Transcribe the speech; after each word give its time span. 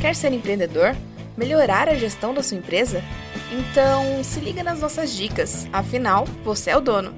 Quer 0.00 0.16
ser 0.16 0.32
empreendedor? 0.32 0.96
Melhorar 1.36 1.86
a 1.86 1.94
gestão 1.94 2.32
da 2.32 2.42
sua 2.42 2.56
empresa? 2.56 3.02
Então, 3.52 4.24
se 4.24 4.40
liga 4.40 4.62
nas 4.62 4.80
nossas 4.80 5.14
dicas, 5.14 5.68
afinal, 5.70 6.24
você 6.42 6.70
é 6.70 6.76
o 6.76 6.80
dono. 6.80 7.14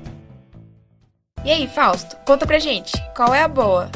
E 1.44 1.50
aí, 1.50 1.68
Fausto, 1.68 2.16
conta 2.26 2.44
pra 2.44 2.58
gente, 2.58 2.92
qual 3.14 3.32
é 3.32 3.40
a 3.40 3.46
boa? 3.46 3.88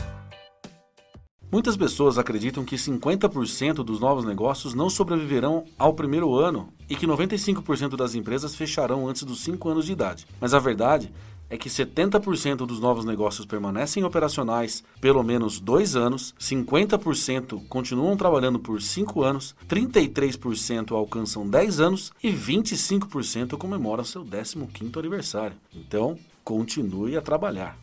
Muitas 1.50 1.76
pessoas 1.76 2.16
acreditam 2.16 2.64
que 2.64 2.76
50% 2.76 3.74
dos 3.82 3.98
novos 3.98 4.24
negócios 4.24 4.72
não 4.72 4.88
sobreviverão 4.88 5.64
ao 5.76 5.92
primeiro 5.92 6.36
ano 6.36 6.72
e 6.88 6.94
que 6.94 7.08
95% 7.08 7.96
das 7.96 8.14
empresas 8.14 8.54
fecharão 8.54 9.08
antes 9.08 9.24
dos 9.24 9.42
5 9.42 9.68
anos 9.68 9.86
de 9.86 9.92
idade. 9.92 10.26
Mas 10.40 10.54
a 10.54 10.60
verdade 10.60 11.12
é 11.48 11.56
que 11.56 11.68
70% 11.68 12.66
dos 12.66 12.80
novos 12.80 13.04
negócios 13.04 13.46
permanecem 13.46 14.04
operacionais 14.04 14.82
pelo 15.00 15.22
menos 15.22 15.60
dois 15.60 15.94
anos, 15.94 16.34
50% 16.40 17.66
continuam 17.68 18.16
trabalhando 18.16 18.58
por 18.58 18.82
5 18.82 19.22
anos, 19.22 19.54
33% 19.68 20.92
alcançam 20.92 21.48
10 21.48 21.80
anos 21.80 22.12
e 22.22 22.32
25% 22.32 23.56
comemoram 23.56 24.04
seu 24.04 24.24
15º 24.24 24.98
aniversário. 24.98 25.56
Então, 25.74 26.18
continue 26.42 27.16
a 27.16 27.22
trabalhar. 27.22 27.78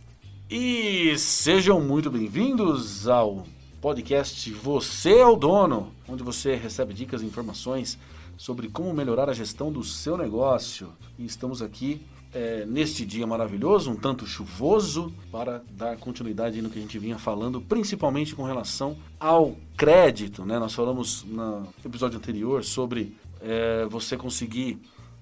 E 0.49 1.17
sejam 1.17 1.81
muito 1.81 2.11
bem-vindos 2.11 3.07
ao 3.07 3.45
podcast 3.81 4.51
Você 4.51 5.17
é 5.17 5.25
o 5.25 5.35
Dono, 5.35 5.91
onde 6.07 6.23
você 6.23 6.55
recebe 6.55 6.93
dicas 6.93 7.21
e 7.21 7.25
informações 7.25 7.97
sobre 8.37 8.67
como 8.67 8.93
melhorar 8.93 9.29
a 9.29 9.33
gestão 9.33 9.71
do 9.71 9.83
seu 9.83 10.17
negócio. 10.17 10.89
E 11.17 11.25
estamos 11.25 11.61
aqui 11.61 12.01
é, 12.33 12.65
neste 12.65 13.05
dia 13.05 13.27
maravilhoso, 13.27 13.91
um 13.91 13.95
tanto 13.95 14.25
chuvoso, 14.25 15.13
para 15.31 15.63
dar 15.71 15.97
continuidade 15.97 16.61
no 16.61 16.69
que 16.69 16.79
a 16.79 16.81
gente 16.81 16.97
vinha 16.97 17.17
falando, 17.17 17.61
principalmente 17.61 18.35
com 18.35 18.43
relação 18.43 18.97
ao 19.19 19.55
crédito. 19.77 20.43
Né? 20.43 20.57
Nós 20.57 20.73
falamos 20.73 21.23
no 21.23 21.67
episódio 21.85 22.17
anterior 22.17 22.63
sobre 22.63 23.15
é, 23.41 23.85
você 23.85 24.17
conseguir 24.17 24.79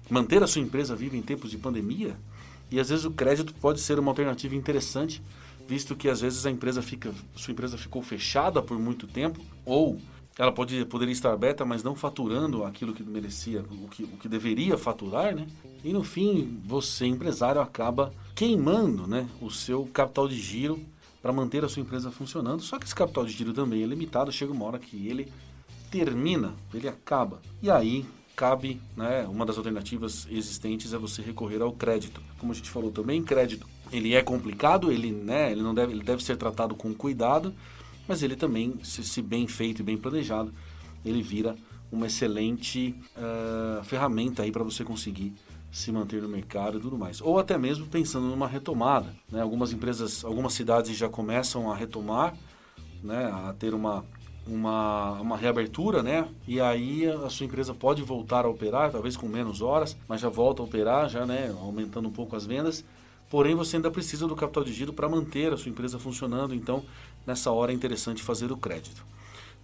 manter 0.08 0.42
a 0.42 0.46
sua 0.46 0.62
empresa 0.62 0.96
viva 0.96 1.16
em 1.16 1.22
tempos 1.22 1.50
de 1.50 1.58
pandemia. 1.58 2.16
E 2.70 2.80
às 2.80 2.88
vezes 2.88 3.04
o 3.04 3.10
crédito 3.10 3.52
pode 3.54 3.80
ser 3.80 3.98
uma 3.98 4.10
alternativa 4.10 4.54
interessante, 4.56 5.22
visto 5.68 5.94
que 5.94 6.08
às 6.08 6.20
vezes 6.22 6.46
a 6.46 6.50
empresa 6.50 6.80
fica, 6.80 7.12
sua 7.36 7.52
empresa 7.52 7.76
ficou 7.76 8.02
fechada 8.02 8.62
por 8.62 8.78
muito 8.78 9.06
tempo, 9.06 9.40
ou 9.66 9.98
ela 10.42 10.50
pode, 10.50 10.84
poderia 10.86 11.12
estar 11.12 11.32
aberta, 11.32 11.64
mas 11.64 11.84
não 11.84 11.94
faturando 11.94 12.64
aquilo 12.64 12.92
que 12.92 13.04
merecia, 13.04 13.60
o 13.60 13.88
que, 13.88 14.02
o 14.02 14.16
que 14.16 14.28
deveria 14.28 14.76
faturar, 14.76 15.32
né? 15.32 15.46
E 15.84 15.92
no 15.92 16.02
fim, 16.02 16.60
você, 16.64 17.06
empresário, 17.06 17.60
acaba 17.60 18.12
queimando 18.34 19.06
né, 19.06 19.28
o 19.40 19.52
seu 19.52 19.88
capital 19.92 20.26
de 20.26 20.34
giro 20.34 20.80
para 21.22 21.32
manter 21.32 21.64
a 21.64 21.68
sua 21.68 21.80
empresa 21.80 22.10
funcionando. 22.10 22.60
Só 22.60 22.76
que 22.76 22.84
esse 22.84 22.94
capital 22.94 23.24
de 23.24 23.30
giro 23.30 23.52
também 23.52 23.84
é 23.84 23.86
limitado, 23.86 24.32
chega 24.32 24.52
uma 24.52 24.64
hora 24.64 24.80
que 24.80 25.06
ele 25.06 25.32
termina, 25.92 26.52
ele 26.74 26.88
acaba. 26.88 27.40
E 27.62 27.70
aí 27.70 28.04
cabe, 28.34 28.80
né, 28.96 29.24
uma 29.30 29.46
das 29.46 29.56
alternativas 29.56 30.26
existentes 30.28 30.92
é 30.92 30.98
você 30.98 31.22
recorrer 31.22 31.62
ao 31.62 31.70
crédito. 31.70 32.20
Como 32.40 32.50
a 32.50 32.54
gente 32.56 32.68
falou 32.68 32.90
também, 32.90 33.22
crédito, 33.22 33.64
ele 33.92 34.12
é 34.12 34.22
complicado, 34.22 34.90
ele, 34.90 35.12
né, 35.12 35.52
ele 35.52 35.62
não 35.62 35.72
deve, 35.72 35.92
ele 35.92 36.02
deve 36.02 36.20
ser 36.24 36.36
tratado 36.36 36.74
com 36.74 36.92
cuidado, 36.92 37.54
mas 38.06 38.22
ele 38.22 38.36
também, 38.36 38.74
se, 38.82 39.02
se 39.04 39.22
bem 39.22 39.46
feito 39.46 39.80
e 39.80 39.82
bem 39.82 39.96
planejado, 39.96 40.52
ele 41.04 41.22
vira 41.22 41.56
uma 41.90 42.06
excelente 42.06 42.94
uh, 43.16 43.84
ferramenta 43.84 44.42
aí 44.42 44.50
para 44.50 44.64
você 44.64 44.82
conseguir 44.82 45.34
se 45.70 45.90
manter 45.90 46.20
no 46.22 46.28
mercado 46.28 46.78
e 46.78 46.80
tudo 46.80 46.98
mais. 46.98 47.20
Ou 47.20 47.38
até 47.38 47.56
mesmo 47.56 47.86
pensando 47.86 48.26
numa 48.26 48.46
retomada. 48.46 49.14
Né? 49.30 49.40
Algumas 49.40 49.72
empresas, 49.72 50.24
algumas 50.24 50.52
cidades 50.52 50.96
já 50.96 51.08
começam 51.08 51.70
a 51.70 51.76
retomar, 51.76 52.34
né? 53.02 53.26
a 53.26 53.54
ter 53.58 53.74
uma, 53.74 54.04
uma, 54.46 55.12
uma 55.20 55.36
reabertura, 55.36 56.02
né? 56.02 56.28
E 56.46 56.60
aí 56.60 57.06
a 57.06 57.28
sua 57.30 57.46
empresa 57.46 57.72
pode 57.74 58.02
voltar 58.02 58.44
a 58.44 58.48
operar, 58.48 58.90
talvez 58.90 59.16
com 59.16 59.26
menos 59.26 59.62
horas, 59.62 59.96
mas 60.06 60.20
já 60.20 60.28
volta 60.28 60.62
a 60.62 60.64
operar, 60.64 61.08
já, 61.08 61.24
né? 61.24 61.54
Aumentando 61.60 62.08
um 62.08 62.12
pouco 62.12 62.36
as 62.36 62.44
vendas. 62.44 62.84
Porém, 63.32 63.54
você 63.54 63.76
ainda 63.76 63.90
precisa 63.90 64.28
do 64.28 64.36
capital 64.36 64.62
de 64.62 64.74
giro 64.74 64.92
para 64.92 65.08
manter 65.08 65.54
a 65.54 65.56
sua 65.56 65.70
empresa 65.70 65.98
funcionando. 65.98 66.54
Então, 66.54 66.84
nessa 67.26 67.50
hora 67.50 67.72
é 67.72 67.74
interessante 67.74 68.22
fazer 68.22 68.52
o 68.52 68.58
crédito. 68.58 69.02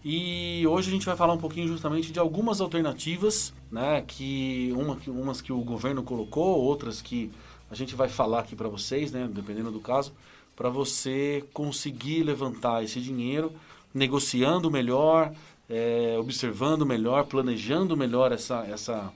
E 0.02 0.66
hoje 0.66 0.88
a 0.88 0.90
gente 0.90 1.04
vai 1.04 1.14
falar 1.14 1.34
um 1.34 1.38
pouquinho 1.38 1.68
justamente 1.68 2.10
de 2.10 2.18
algumas 2.18 2.62
alternativas, 2.62 3.52
né, 3.70 4.02
que 4.06 4.72
uma, 4.74 4.96
umas 5.08 5.42
que 5.42 5.52
o 5.52 5.60
governo 5.60 6.02
colocou, 6.02 6.62
outras 6.62 7.02
que 7.02 7.30
a 7.70 7.74
gente 7.74 7.94
vai 7.94 8.08
falar 8.08 8.40
aqui 8.40 8.56
para 8.56 8.70
vocês, 8.70 9.12
né, 9.12 9.28
dependendo 9.30 9.70
do 9.70 9.80
caso, 9.80 10.14
para 10.56 10.70
você 10.70 11.44
conseguir 11.52 12.22
levantar 12.22 12.82
esse 12.82 13.02
dinheiro, 13.02 13.52
negociando 13.92 14.70
melhor, 14.70 15.30
é, 15.68 16.16
observando 16.18 16.86
melhor, 16.86 17.26
planejando 17.26 17.94
melhor 17.98 18.32
essa, 18.32 18.64
essa, 18.64 19.12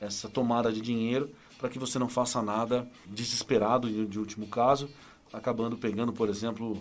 essa 0.00 0.28
tomada 0.28 0.72
de 0.72 0.80
dinheiro, 0.80 1.28
para 1.60 1.68
que 1.68 1.78
você 1.78 1.98
não 1.98 2.08
faça 2.08 2.40
nada 2.40 2.88
desesperado, 3.06 4.06
de 4.06 4.18
último 4.18 4.46
caso, 4.46 4.88
acabando 5.30 5.76
pegando, 5.76 6.10
por 6.10 6.30
exemplo, 6.30 6.80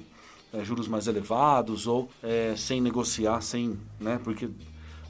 é, 0.54 0.64
juros 0.64 0.88
mais 0.88 1.06
elevados 1.06 1.86
ou 1.86 2.10
é, 2.24 2.56
sem 2.56 2.80
negociar, 2.80 3.42
sem, 3.42 3.78
né? 4.00 4.20
Porque 4.24 4.50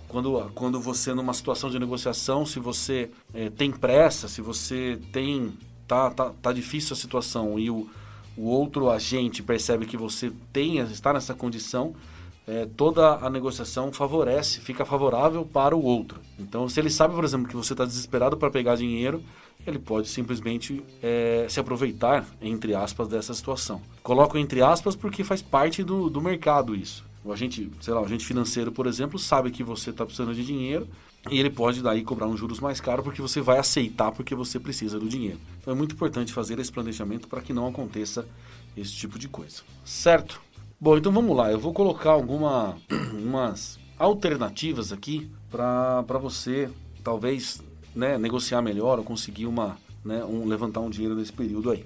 quando, 0.08 0.52
quando 0.56 0.82
você 0.82 1.14
numa 1.14 1.36
situação 1.36 1.70
de 1.70 1.78
negociação, 1.78 2.48
se 2.48 2.60
você 2.60 3.12
é, 3.32 3.52
tem 3.52 3.72
pressa, 3.72 4.28
se 4.28 4.42
você 4.42 5.00
tem 5.14 5.54
tá, 5.88 6.10
tá, 6.10 6.32
tá 6.42 6.52
difícil 6.52 6.94
a 6.94 6.98
situação 6.98 7.60
e 7.60 7.70
o, 7.70 7.88
o 8.36 8.46
outro 8.46 8.90
agente 8.90 9.44
percebe 9.44 9.86
que 9.86 9.96
você 9.96 10.32
tem 10.52 10.80
está 10.80 11.14
nessa 11.14 11.36
condição, 11.36 11.94
é, 12.48 12.66
toda 12.66 13.18
a 13.18 13.30
negociação 13.30 13.92
favorece, 13.92 14.60
fica 14.62 14.84
favorável 14.84 15.46
para 15.46 15.76
o 15.76 15.84
outro. 15.84 16.20
Então, 16.40 16.68
se 16.68 16.80
ele 16.80 16.90
sabe, 16.90 17.14
por 17.14 17.24
exemplo, 17.24 17.48
que 17.48 17.56
você 17.56 17.74
está 17.74 17.86
desesperado 17.86 18.36
para 18.36 18.50
pegar 18.50 18.76
dinheiro, 18.76 19.24
ele 19.66 19.80
pode 19.80 20.08
simplesmente 20.08 20.84
é, 21.02 21.46
se 21.50 21.60
aproveitar, 21.60 22.26
entre 22.42 22.74
aspas, 22.74 23.08
dessa 23.08 23.34
situação. 23.34 23.82
Coloco 24.02 24.38
entre 24.38 24.62
aspas 24.62 24.96
porque 24.96 25.24
faz 25.24 25.42
parte 25.42 25.84
do, 25.84 26.10
do 26.10 26.22
mercado 26.22 26.76
isso. 26.76 27.06
O 27.24 27.34
agente, 27.34 27.70
sei 27.82 27.94
lá, 27.94 28.02
o 28.02 28.06
agente 28.06 28.26
financeiro, 28.26 28.72
por 28.72 28.88
exemplo, 28.88 29.20
sabe 29.20 29.52
que 29.52 29.64
você 29.64 29.90
está 29.90 30.06
precisando 30.06 30.34
de 30.34 30.46
dinheiro 30.46 30.88
e 31.30 31.38
ele 31.38 31.50
pode 31.50 31.84
daí 31.84 32.02
cobrar 32.02 32.28
um 32.28 32.38
juros 32.38 32.60
mais 32.60 32.80
caro 32.80 33.04
porque 33.04 33.22
você 33.22 33.42
vai 33.42 33.60
aceitar 33.60 34.12
porque 34.12 34.34
você 34.34 34.60
precisa 34.60 34.98
do 34.98 35.10
dinheiro. 35.10 35.40
Então 35.60 35.74
é 35.74 35.76
muito 35.76 35.94
importante 35.94 36.32
fazer 36.32 36.58
esse 36.60 36.72
planejamento 36.72 37.28
para 37.28 37.42
que 37.42 37.52
não 37.52 37.68
aconteça 37.68 38.26
esse 38.76 38.94
tipo 38.94 39.20
de 39.20 39.28
coisa. 39.28 39.62
Certo? 39.84 40.42
Bom, 40.80 40.98
então 40.98 41.12
vamos 41.12 41.36
lá. 41.36 41.52
Eu 41.52 41.60
vou 41.60 41.74
colocar 41.74 42.12
algumas 42.12 43.78
alternativas 44.00 44.94
aqui 44.94 45.30
para 45.52 46.18
você 46.22 46.70
talvez 47.04 47.62
né, 47.96 48.18
negociar 48.18 48.62
melhor 48.62 49.00
ou 49.00 49.06
conseguir 49.06 49.46
uma, 49.46 49.78
né, 50.04 50.24
um, 50.24 50.48
levantar 50.48 50.80
um 50.80 50.90
dinheiro 50.90 51.16
nesse 51.16 51.34
período 51.34 51.72
aí. 51.72 51.86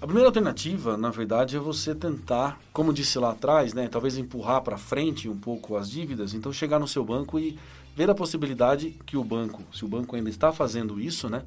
A 0.00 0.06
primeira 0.06 0.28
alternativa, 0.28 0.96
na 0.96 1.10
verdade, 1.10 1.56
é 1.56 1.58
você 1.58 1.94
tentar, 1.94 2.58
como 2.72 2.92
disse 2.92 3.18
lá 3.18 3.32
atrás, 3.32 3.74
né, 3.74 3.86
talvez 3.86 4.16
empurrar 4.16 4.62
para 4.62 4.78
frente 4.78 5.28
um 5.28 5.36
pouco 5.36 5.76
as 5.76 5.90
dívidas, 5.90 6.32
então 6.32 6.52
chegar 6.52 6.78
no 6.78 6.88
seu 6.88 7.04
banco 7.04 7.38
e 7.38 7.58
ver 7.94 8.08
a 8.08 8.14
possibilidade 8.14 8.96
que 9.04 9.16
o 9.16 9.22
banco, 9.22 9.62
se 9.74 9.84
o 9.84 9.88
banco 9.88 10.16
ainda 10.16 10.30
está 10.30 10.52
fazendo 10.52 10.98
isso, 10.98 11.28
né, 11.28 11.42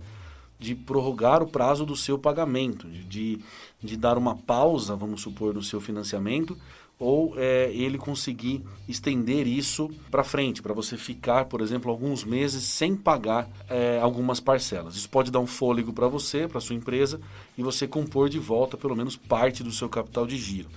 de 0.60 0.76
prorrogar 0.76 1.42
o 1.42 1.48
prazo 1.48 1.84
do 1.84 1.96
seu 1.96 2.20
pagamento, 2.20 2.88
de, 2.88 3.40
de 3.82 3.98
dar 3.98 4.20
uma 4.20 4.36
pausa, 4.36 4.96
vamos 4.96 5.22
supor, 5.22 5.54
no 5.54 5.64
seu 5.64 5.82
financiamento 5.82 6.56
ou 7.00 7.34
é, 7.38 7.72
ele 7.74 7.98
conseguir 7.98 8.64
estender 8.88 9.48
isso 9.48 9.90
para 10.10 10.24
frente, 10.24 10.62
para 10.62 10.74
você 10.74 10.96
ficar, 10.96 11.46
por 11.46 11.60
exemplo, 11.60 11.92
alguns 11.92 12.24
meses 12.24 12.64
sem 12.64 12.96
pagar 12.96 13.50
é, 13.70 14.00
algumas 14.02 14.40
parcelas. 14.40 14.96
Isso 14.96 15.10
pode 15.10 15.32
dar 15.32 15.40
um 15.40 15.48
fôlego 15.48 15.92
para 15.92 16.08
você, 16.08 16.48
para 16.48 16.62
sua 16.62 16.76
empresa, 16.76 17.20
e 17.58 17.64
você 17.64 17.88
compor 17.88 18.30
de 18.30 18.40
volta 18.40 18.78
pelo 18.78 18.96
menos 18.96 19.18
parte 19.18 19.64
do 19.64 19.72
seu 19.72 19.90
capital 19.90 20.26
de 20.26 20.38
giro. 20.38 20.70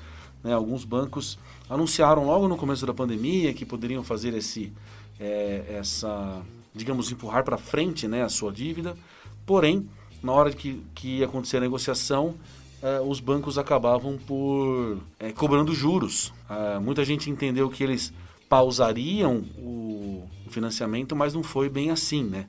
Né? 0.43 0.53
Alguns 0.53 0.85
bancos 0.85 1.39
anunciaram 1.69 2.25
logo 2.25 2.49
no 2.49 2.57
começo 2.57 2.87
da 2.87 2.95
pandemia 2.95 3.53
que 3.53 3.65
poderiam 3.67 4.03
fazer 4.03 4.35
esse, 4.35 4.73
é, 5.21 5.77
essa, 5.79 6.43
digamos, 6.75 7.11
empurrar 7.13 7.45
para 7.45 7.57
frente 7.57 8.09
né, 8.09 8.23
a 8.23 8.29
sua 8.29 8.53
dívida, 8.53 8.97
porém, 9.45 9.89
na 10.23 10.33
hora 10.33 10.51
que, 10.51 10.83
que 10.95 11.23
acontecer 11.23 11.59
a 11.59 11.61
negociação, 11.61 12.35
eh, 12.83 13.01
os 13.01 13.21
bancos 13.21 13.59
acabavam 13.59 14.19
por 14.19 14.99
eh, 15.19 15.33
cobrando 15.33 15.75
juros. 15.75 16.33
Ah, 16.49 16.79
muita 16.83 17.05
gente 17.05 17.31
entendeu 17.31 17.69
que 17.69 17.83
eles 17.83 18.13
pausariam 18.49 19.45
o, 19.59 20.29
o 20.47 20.51
financiamento, 20.51 21.17
mas 21.17 21.35
não 21.35 21.43
foi 21.43 21.69
bem 21.69 21.91
assim, 21.91 22.25
né? 22.25 22.47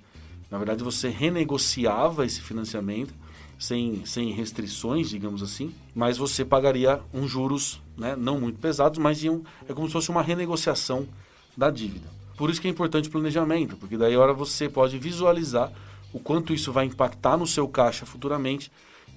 Na 0.50 0.57
verdade, 0.57 0.83
você 0.83 1.09
renegociava 1.09 2.25
esse 2.25 2.41
financiamento 2.41 3.13
sem, 3.59 4.06
sem 4.06 4.31
restrições, 4.31 5.09
digamos 5.09 5.41
assim, 5.41 5.74
mas 5.94 6.18
você 6.18 6.45
pagaria 6.45 7.01
uns 7.13 7.29
juros 7.29 7.81
né, 7.97 8.15
não 8.15 8.39
muito 8.39 8.59
pesados, 8.59 9.00
mas 9.00 9.24
iam, 9.24 9.44
é 9.68 9.74
como 9.74 9.88
se 9.88 9.94
fosse 9.94 10.09
uma 10.09 10.21
renegociação 10.21 11.07
da 11.56 11.69
dívida. 11.69 12.07
Por 12.38 12.50
isso 12.50 12.62
que 12.62 12.68
é 12.68 12.71
importante 12.71 13.09
o 13.09 13.12
planejamento, 13.12 13.75
porque 13.75 13.97
daí 13.97 14.13
a 14.13 14.19
hora 14.19 14.33
você 14.33 14.69
pode 14.69 14.97
visualizar 15.00 15.71
o 16.13 16.19
quanto 16.19 16.53
isso 16.53 16.71
vai 16.71 16.85
impactar 16.85 17.35
no 17.35 17.47
seu 17.47 17.68
caixa 17.68 18.06
futuramente 18.06 18.71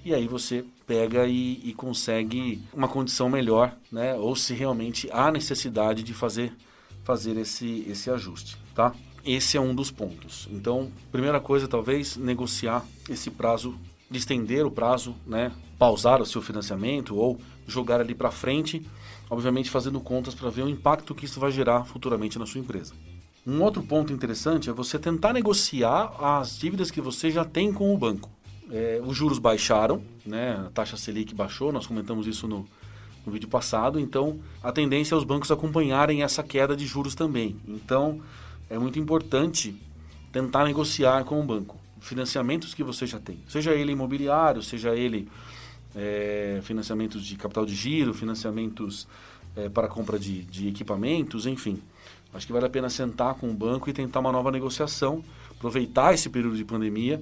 e 0.04 0.14
aí 0.14 0.26
você 0.26 0.64
pega 0.86 1.26
e, 1.26 1.60
e, 1.64 1.74
consegue 1.74 2.62
uma 2.72 2.88
condição 2.88 3.28
melhor, 3.28 3.76
né? 3.92 4.14
Ou 4.14 4.34
se 4.34 4.54
realmente 4.54 5.08
há 5.12 5.30
necessidade 5.30 6.02
de 6.02 6.14
fazer 6.14 6.52
fazer 7.04 7.36
esse, 7.38 7.84
esse 7.88 8.10
ajuste, 8.10 8.56
tá? 8.74 8.94
Esse 9.24 9.56
é 9.56 9.60
um 9.60 9.74
dos 9.74 9.90
pontos. 9.90 10.48
Então, 10.50 10.90
primeira 11.10 11.40
coisa, 11.40 11.66
talvez, 11.66 12.16
negociar 12.16 12.84
esse 13.08 13.30
prazo, 13.30 13.74
de 14.10 14.18
estender 14.18 14.64
o 14.64 14.70
prazo, 14.70 15.14
né? 15.26 15.52
Pausar 15.78 16.20
o 16.20 16.26
seu 16.26 16.42
financiamento 16.42 17.16
ou 17.16 17.40
jogar 17.66 18.00
ali 18.00 18.14
para 18.14 18.30
frente, 18.30 18.86
obviamente 19.28 19.70
fazendo 19.70 20.00
contas 20.00 20.34
para 20.34 20.50
ver 20.50 20.62
o 20.62 20.68
impacto 20.68 21.14
que 21.14 21.24
isso 21.24 21.40
vai 21.40 21.50
gerar 21.50 21.84
futuramente 21.84 22.38
na 22.38 22.46
sua 22.46 22.60
empresa. 22.60 22.94
Um 23.46 23.62
outro 23.62 23.82
ponto 23.82 24.12
interessante 24.12 24.68
é 24.68 24.72
você 24.72 24.98
tentar 24.98 25.32
negociar 25.32 26.12
as 26.20 26.58
dívidas 26.58 26.90
que 26.90 27.00
você 27.00 27.30
já 27.30 27.44
tem 27.44 27.72
com 27.72 27.94
o 27.94 27.98
banco. 27.98 28.30
É, 28.70 29.00
os 29.04 29.16
juros 29.16 29.38
baixaram, 29.38 30.02
né? 30.24 30.64
a 30.66 30.70
taxa 30.70 30.96
Selic 30.96 31.34
baixou, 31.34 31.72
nós 31.72 31.86
comentamos 31.86 32.26
isso 32.26 32.46
no, 32.46 32.66
no 33.26 33.32
vídeo 33.32 33.48
passado, 33.48 33.98
então 33.98 34.38
a 34.62 34.70
tendência 34.70 35.14
é 35.14 35.18
os 35.18 35.24
bancos 35.24 35.50
acompanharem 35.50 36.22
essa 36.22 36.42
queda 36.42 36.76
de 36.76 36.86
juros 36.86 37.14
também. 37.14 37.56
Então 37.66 38.20
é 38.68 38.78
muito 38.78 38.98
importante 38.98 39.74
tentar 40.32 40.64
negociar 40.64 41.24
com 41.24 41.40
o 41.40 41.44
banco 41.44 41.78
financiamentos 42.00 42.72
que 42.72 42.82
você 42.82 43.06
já 43.06 43.18
tem, 43.18 43.38
seja 43.46 43.72
ele 43.72 43.92
imobiliário, 43.92 44.62
seja 44.62 44.94
ele 44.94 45.28
é, 45.94 46.60
financiamentos 46.62 47.24
de 47.24 47.36
capital 47.36 47.66
de 47.66 47.74
giro, 47.74 48.14
financiamentos 48.14 49.06
é, 49.56 49.68
para 49.68 49.88
compra 49.88 50.18
de, 50.18 50.42
de 50.44 50.68
equipamentos, 50.68 51.46
enfim. 51.46 51.82
Acho 52.32 52.46
que 52.46 52.52
vale 52.52 52.66
a 52.66 52.70
pena 52.70 52.88
sentar 52.88 53.34
com 53.34 53.50
o 53.50 53.54
banco 53.54 53.90
e 53.90 53.92
tentar 53.92 54.20
uma 54.20 54.30
nova 54.30 54.50
negociação, 54.50 55.22
aproveitar 55.50 56.14
esse 56.14 56.30
período 56.30 56.56
de 56.56 56.64
pandemia, 56.64 57.20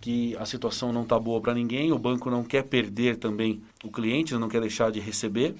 que 0.00 0.36
a 0.36 0.46
situação 0.46 0.92
não 0.92 1.02
está 1.02 1.18
boa 1.18 1.40
para 1.40 1.54
ninguém, 1.54 1.92
o 1.92 1.98
banco 1.98 2.30
não 2.30 2.44
quer 2.44 2.64
perder 2.64 3.16
também 3.16 3.60
o 3.84 3.90
cliente, 3.90 4.34
não 4.34 4.48
quer 4.48 4.60
deixar 4.60 4.90
de 4.90 5.00
receber. 5.00 5.54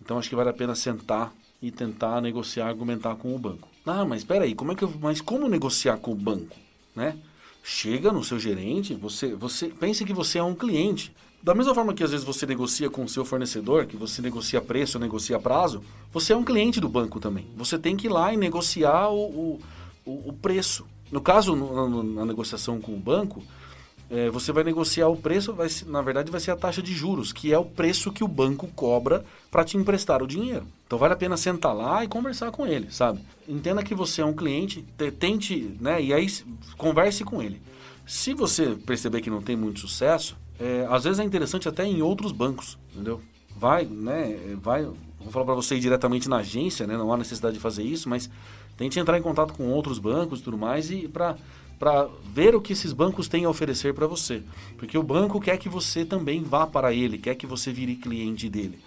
Então 0.00 0.18
acho 0.18 0.28
que 0.28 0.36
vale 0.36 0.50
a 0.50 0.54
pena 0.54 0.74
sentar 0.74 1.32
e 1.60 1.70
tentar 1.70 2.20
negociar, 2.20 2.66
argumentar 2.66 3.14
com 3.16 3.34
o 3.34 3.38
banco. 3.38 3.68
Ah, 3.86 4.04
mas 4.04 4.22
espera 4.22 4.44
aí, 4.44 4.54
como 4.54 4.72
é 4.72 4.74
que 4.74 4.82
eu, 4.82 4.92
mas 5.00 5.20
como 5.20 5.48
negociar 5.48 5.96
com 5.98 6.12
o 6.12 6.16
banco, 6.16 6.56
né? 6.94 7.16
Chega 7.62 8.10
no 8.10 8.24
seu 8.24 8.38
gerente, 8.38 8.94
você 8.94 9.34
você 9.34 9.68
pense 9.68 10.04
que 10.04 10.12
você 10.12 10.38
é 10.38 10.42
um 10.42 10.54
cliente. 10.54 11.12
Da 11.42 11.54
mesma 11.54 11.74
forma 11.74 11.92
que 11.92 12.04
às 12.04 12.10
vezes 12.12 12.24
você 12.24 12.46
negocia 12.46 12.88
com 12.88 13.02
o 13.02 13.08
seu 13.08 13.24
fornecedor, 13.24 13.86
que 13.86 13.96
você 13.96 14.22
negocia 14.22 14.60
preço, 14.60 14.98
negocia 14.98 15.40
prazo, 15.40 15.82
você 16.12 16.32
é 16.32 16.36
um 16.36 16.44
cliente 16.44 16.80
do 16.80 16.88
banco 16.88 17.18
também. 17.18 17.46
Você 17.56 17.76
tem 17.78 17.96
que 17.96 18.06
ir 18.06 18.10
lá 18.10 18.32
e 18.32 18.36
negociar 18.36 19.08
o, 19.10 19.60
o, 20.04 20.28
o 20.28 20.32
preço. 20.32 20.86
No 21.10 21.20
caso, 21.20 21.56
no, 21.56 22.02
na 22.02 22.24
negociação 22.24 22.80
com 22.80 22.94
o 22.94 22.98
banco, 22.98 23.42
é, 24.12 24.28
você 24.28 24.52
vai 24.52 24.62
negociar 24.62 25.08
o 25.08 25.16
preço, 25.16 25.54
vai, 25.54 25.68
na 25.86 26.02
verdade 26.02 26.30
vai 26.30 26.38
ser 26.38 26.50
a 26.50 26.56
taxa 26.56 26.82
de 26.82 26.92
juros, 26.92 27.32
que 27.32 27.50
é 27.50 27.58
o 27.58 27.64
preço 27.64 28.12
que 28.12 28.22
o 28.22 28.28
banco 28.28 28.66
cobra 28.76 29.24
para 29.50 29.64
te 29.64 29.78
emprestar 29.78 30.22
o 30.22 30.26
dinheiro. 30.26 30.66
Então 30.86 30.98
vale 30.98 31.14
a 31.14 31.16
pena 31.16 31.34
sentar 31.34 31.74
lá 31.74 32.04
e 32.04 32.08
conversar 32.08 32.50
com 32.50 32.66
ele, 32.66 32.90
sabe? 32.90 33.20
Entenda 33.48 33.82
que 33.82 33.94
você 33.94 34.20
é 34.20 34.24
um 34.24 34.34
cliente, 34.34 34.84
tente, 35.18 35.74
né? 35.80 36.02
E 36.02 36.12
aí 36.12 36.26
converse 36.76 37.24
com 37.24 37.42
ele. 37.42 37.58
Se 38.06 38.34
você 38.34 38.76
perceber 38.84 39.22
que 39.22 39.30
não 39.30 39.40
tem 39.40 39.56
muito 39.56 39.80
sucesso, 39.80 40.36
é, 40.60 40.86
às 40.90 41.04
vezes 41.04 41.18
é 41.18 41.24
interessante 41.24 41.66
até 41.66 41.86
em 41.86 42.02
outros 42.02 42.32
bancos, 42.32 42.78
entendeu? 42.92 43.18
Vai, 43.56 43.86
né? 43.86 44.38
Vai, 44.60 44.84
vou 44.84 45.30
falar 45.30 45.46
para 45.46 45.54
você 45.54 45.76
ir 45.76 45.80
diretamente 45.80 46.28
na 46.28 46.36
agência, 46.36 46.86
né? 46.86 46.98
Não 46.98 47.10
há 47.10 47.16
necessidade 47.16 47.54
de 47.54 47.60
fazer 47.60 47.82
isso, 47.82 48.10
mas 48.10 48.28
tente 48.76 49.00
entrar 49.00 49.16
em 49.16 49.22
contato 49.22 49.54
com 49.54 49.70
outros 49.70 49.98
bancos 49.98 50.40
e 50.40 50.42
tudo 50.42 50.58
mais 50.58 50.90
e 50.90 51.08
para 51.08 51.36
para 51.82 52.08
ver 52.32 52.54
o 52.54 52.60
que 52.60 52.74
esses 52.74 52.92
bancos 52.92 53.26
têm 53.26 53.44
a 53.44 53.50
oferecer 53.50 53.92
para 53.92 54.06
você, 54.06 54.44
porque 54.78 54.96
o 54.96 55.02
banco 55.02 55.40
quer 55.40 55.56
que 55.56 55.68
você 55.68 56.04
também 56.04 56.40
vá 56.40 56.64
para 56.64 56.94
ele, 56.94 57.18
quer 57.18 57.34
que 57.34 57.44
você 57.44 57.72
vire 57.72 57.96
cliente 57.96 58.48
dele. 58.48 58.78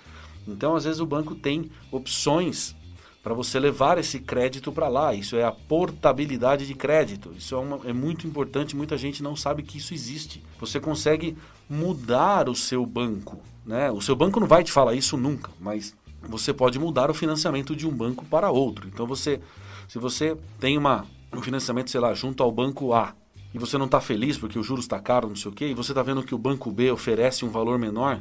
Então, 0.47 0.77
às 0.77 0.85
vezes 0.85 1.01
o 1.01 1.05
banco 1.05 1.35
tem 1.35 1.69
opções 1.91 2.73
para 3.21 3.33
você 3.33 3.59
levar 3.59 3.97
esse 3.97 4.17
crédito 4.17 4.71
para 4.71 4.87
lá. 4.87 5.13
Isso 5.13 5.35
é 5.35 5.43
a 5.43 5.51
portabilidade 5.51 6.65
de 6.65 6.73
crédito. 6.73 7.33
Isso 7.37 7.53
é, 7.53 7.57
uma, 7.57 7.81
é 7.83 7.91
muito 7.91 8.25
importante. 8.25 8.77
Muita 8.77 8.97
gente 8.97 9.21
não 9.21 9.35
sabe 9.35 9.61
que 9.61 9.77
isso 9.77 9.93
existe. 9.93 10.41
Você 10.57 10.79
consegue 10.79 11.35
mudar 11.69 12.47
o 12.47 12.55
seu 12.55 12.85
banco. 12.85 13.41
Né? 13.65 13.91
O 13.91 13.99
seu 13.99 14.15
banco 14.15 14.39
não 14.39 14.47
vai 14.47 14.63
te 14.63 14.71
falar 14.71 14.95
isso 14.95 15.17
nunca, 15.17 15.51
mas 15.59 15.93
você 16.21 16.53
pode 16.53 16.79
mudar 16.79 17.11
o 17.11 17.13
financiamento 17.13 17.75
de 17.75 17.85
um 17.85 17.91
banco 17.91 18.23
para 18.23 18.51
outro. 18.51 18.87
Então 18.87 19.05
você, 19.05 19.41
se 19.85 19.99
você 19.99 20.37
tem 20.61 20.77
uma, 20.77 21.05
um 21.37 21.41
financiamento, 21.41 21.89
sei 21.91 21.99
lá, 21.99 22.13
junto 22.13 22.41
ao 22.43 22.51
banco 22.51 22.93
A, 22.93 23.13
e 23.53 23.59
você 23.59 23.77
não 23.77 23.85
está 23.85 24.01
feliz 24.01 24.37
porque 24.37 24.59
o 24.59 24.63
juros 24.63 24.85
está 24.85 24.99
caro, 24.99 25.29
não 25.29 25.35
sei 25.35 25.51
o 25.51 25.53
quê, 25.53 25.67
e 25.67 25.73
você 25.73 25.91
está 25.91 26.03
vendo 26.03 26.23
que 26.23 26.35
o 26.35 26.37
banco 26.37 26.71
B 26.71 26.91
oferece 26.91 27.45
um 27.45 27.49
valor 27.49 27.79
menor 27.79 28.19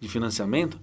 de 0.00 0.08
financiamento, 0.08 0.78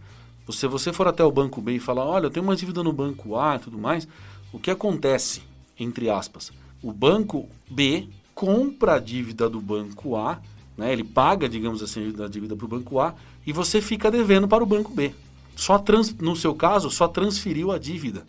se 0.52 0.66
você 0.66 0.92
for 0.92 1.08
até 1.08 1.24
o 1.24 1.32
banco 1.32 1.62
B 1.62 1.74
e 1.74 1.80
falar, 1.80 2.04
olha, 2.06 2.26
eu 2.26 2.32
tenho 2.32 2.44
uma 2.44 2.56
dívida 2.56 2.82
no 2.82 2.92
banco 2.92 3.38
A 3.38 3.58
e 3.58 3.60
tudo 3.60 3.78
mais, 3.78 4.08
o 4.52 4.58
que 4.58 4.72
acontece, 4.72 5.44
entre 5.80 6.10
aspas? 6.10 6.52
O 6.82 6.92
banco 6.92 7.48
B 7.70 8.08
compra 8.34 8.96
a 8.96 9.00
dívida 9.00 9.48
do 9.48 9.62
banco 9.62 10.16
A 10.16 10.42
né? 10.80 10.94
Ele 10.94 11.04
paga, 11.04 11.50
digamos 11.50 11.84
assim, 11.84 12.14
a 12.24 12.28
dívida 12.30 12.56
para 12.56 12.66
o 12.66 12.70
banco 12.70 13.02
A 13.02 13.14
e 13.46 13.52
você 13.52 13.82
fica 13.82 14.10
devendo 14.10 14.48
para 14.48 14.64
o 14.64 14.66
banco 14.66 14.94
B. 14.94 15.14
Só 15.54 15.78
trans, 15.78 16.16
no 16.16 16.38
seu 16.38 16.56
caso, 16.56 16.90
só 16.90 17.06
transferiu 17.06 17.70
a 17.70 17.78
dívida 17.78 18.26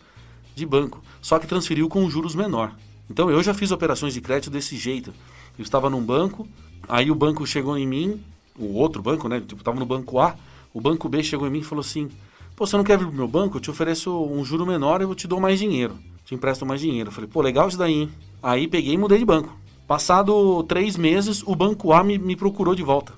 de 0.53 0.65
banco, 0.65 1.01
só 1.21 1.39
que 1.39 1.47
transferiu 1.47 1.87
com 1.87 2.09
juros 2.09 2.35
menor. 2.35 2.75
Então 3.11 3.29
eu 3.29 3.43
já 3.43 3.53
fiz 3.53 3.71
operações 3.71 4.13
de 4.13 4.21
crédito 4.21 4.49
desse 4.49 4.77
jeito. 4.77 5.13
Eu 5.59 5.63
estava 5.63 5.89
num 5.89 6.01
banco, 6.01 6.47
aí 6.87 7.11
o 7.11 7.15
banco 7.15 7.45
chegou 7.45 7.77
em 7.77 7.85
mim, 7.85 8.23
o 8.57 8.73
outro 8.75 9.01
banco, 9.01 9.27
né? 9.27 9.41
Tipo, 9.41 9.61
estava 9.61 9.77
no 9.77 9.85
banco 9.85 10.17
A, 10.17 10.35
o 10.73 10.79
banco 10.79 11.09
B 11.09 11.21
chegou 11.21 11.45
em 11.45 11.51
mim 11.51 11.59
e 11.59 11.63
falou 11.63 11.81
assim: 11.81 12.09
Pô, 12.55 12.65
você 12.65 12.77
não 12.77 12.85
quer 12.85 12.97
vir 12.97 13.07
pro 13.07 13.15
meu 13.15 13.27
banco? 13.27 13.57
Eu 13.57 13.61
te 13.61 13.69
ofereço 13.69 14.23
um 14.23 14.45
juro 14.45 14.65
menor 14.65 15.01
e 15.01 15.03
eu 15.03 15.13
te 15.13 15.27
dou 15.27 15.41
mais 15.41 15.59
dinheiro. 15.59 15.97
Te 16.23 16.33
empresto 16.33 16.65
mais 16.65 16.79
dinheiro. 16.79 17.09
Eu 17.09 17.11
falei, 17.11 17.29
pô, 17.29 17.41
legal 17.41 17.67
isso 17.67 17.77
daí, 17.77 17.93
hein? 17.93 18.11
Aí 18.41 18.65
peguei 18.65 18.93
e 18.93 18.97
mudei 18.97 19.17
de 19.17 19.25
banco. 19.25 19.53
Passado 19.85 20.63
três 20.63 20.95
meses, 20.95 21.43
o 21.45 21.53
banco 21.53 21.91
A 21.91 22.03
me, 22.03 22.17
me 22.17 22.35
procurou 22.35 22.73
de 22.73 22.81
volta. 22.83 23.13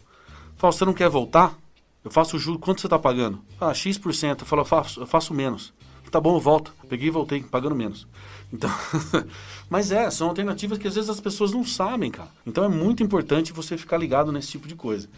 Falou, 0.56 0.72
você 0.72 0.86
não 0.86 0.94
quer 0.94 1.10
voltar? 1.10 1.56
Eu 2.04 2.10
faço 2.10 2.40
juro, 2.40 2.58
quanto 2.58 2.82
você 2.82 2.88
está 2.88 2.98
pagando? 2.98 3.40
Ah, 3.62 3.74
X%. 3.74 4.42
Eu 4.42 4.46
falo, 4.46 4.62
eu 4.62 4.66
faço, 4.66 5.02
eu 5.02 5.06
faço 5.06 5.34
menos. 5.34 5.72
Tá 6.14 6.22
bom, 6.22 6.36
eu 6.36 6.40
volto. 6.40 6.72
Peguei 6.88 7.08
e 7.08 7.10
voltei, 7.10 7.42
pagando 7.42 7.74
menos. 7.74 8.06
Então, 8.54 8.70
mas 9.68 9.92
é, 9.92 10.12
são 10.12 10.30
alternativas 10.30 10.78
que 10.78 10.88
às 10.88 10.94
vezes 10.94 11.10
as 11.10 11.20
pessoas 11.20 11.52
não 11.52 11.66
sabem, 11.66 12.12
cara. 12.12 12.30
Então 12.46 12.64
é 12.64 12.68
muito 12.70 13.02
importante 13.02 13.52
você 13.52 13.76
ficar 13.80 13.98
ligado 13.98 14.32
nesse 14.32 14.50
tipo 14.50 14.68
de 14.68 14.76
coisa. 14.76 15.10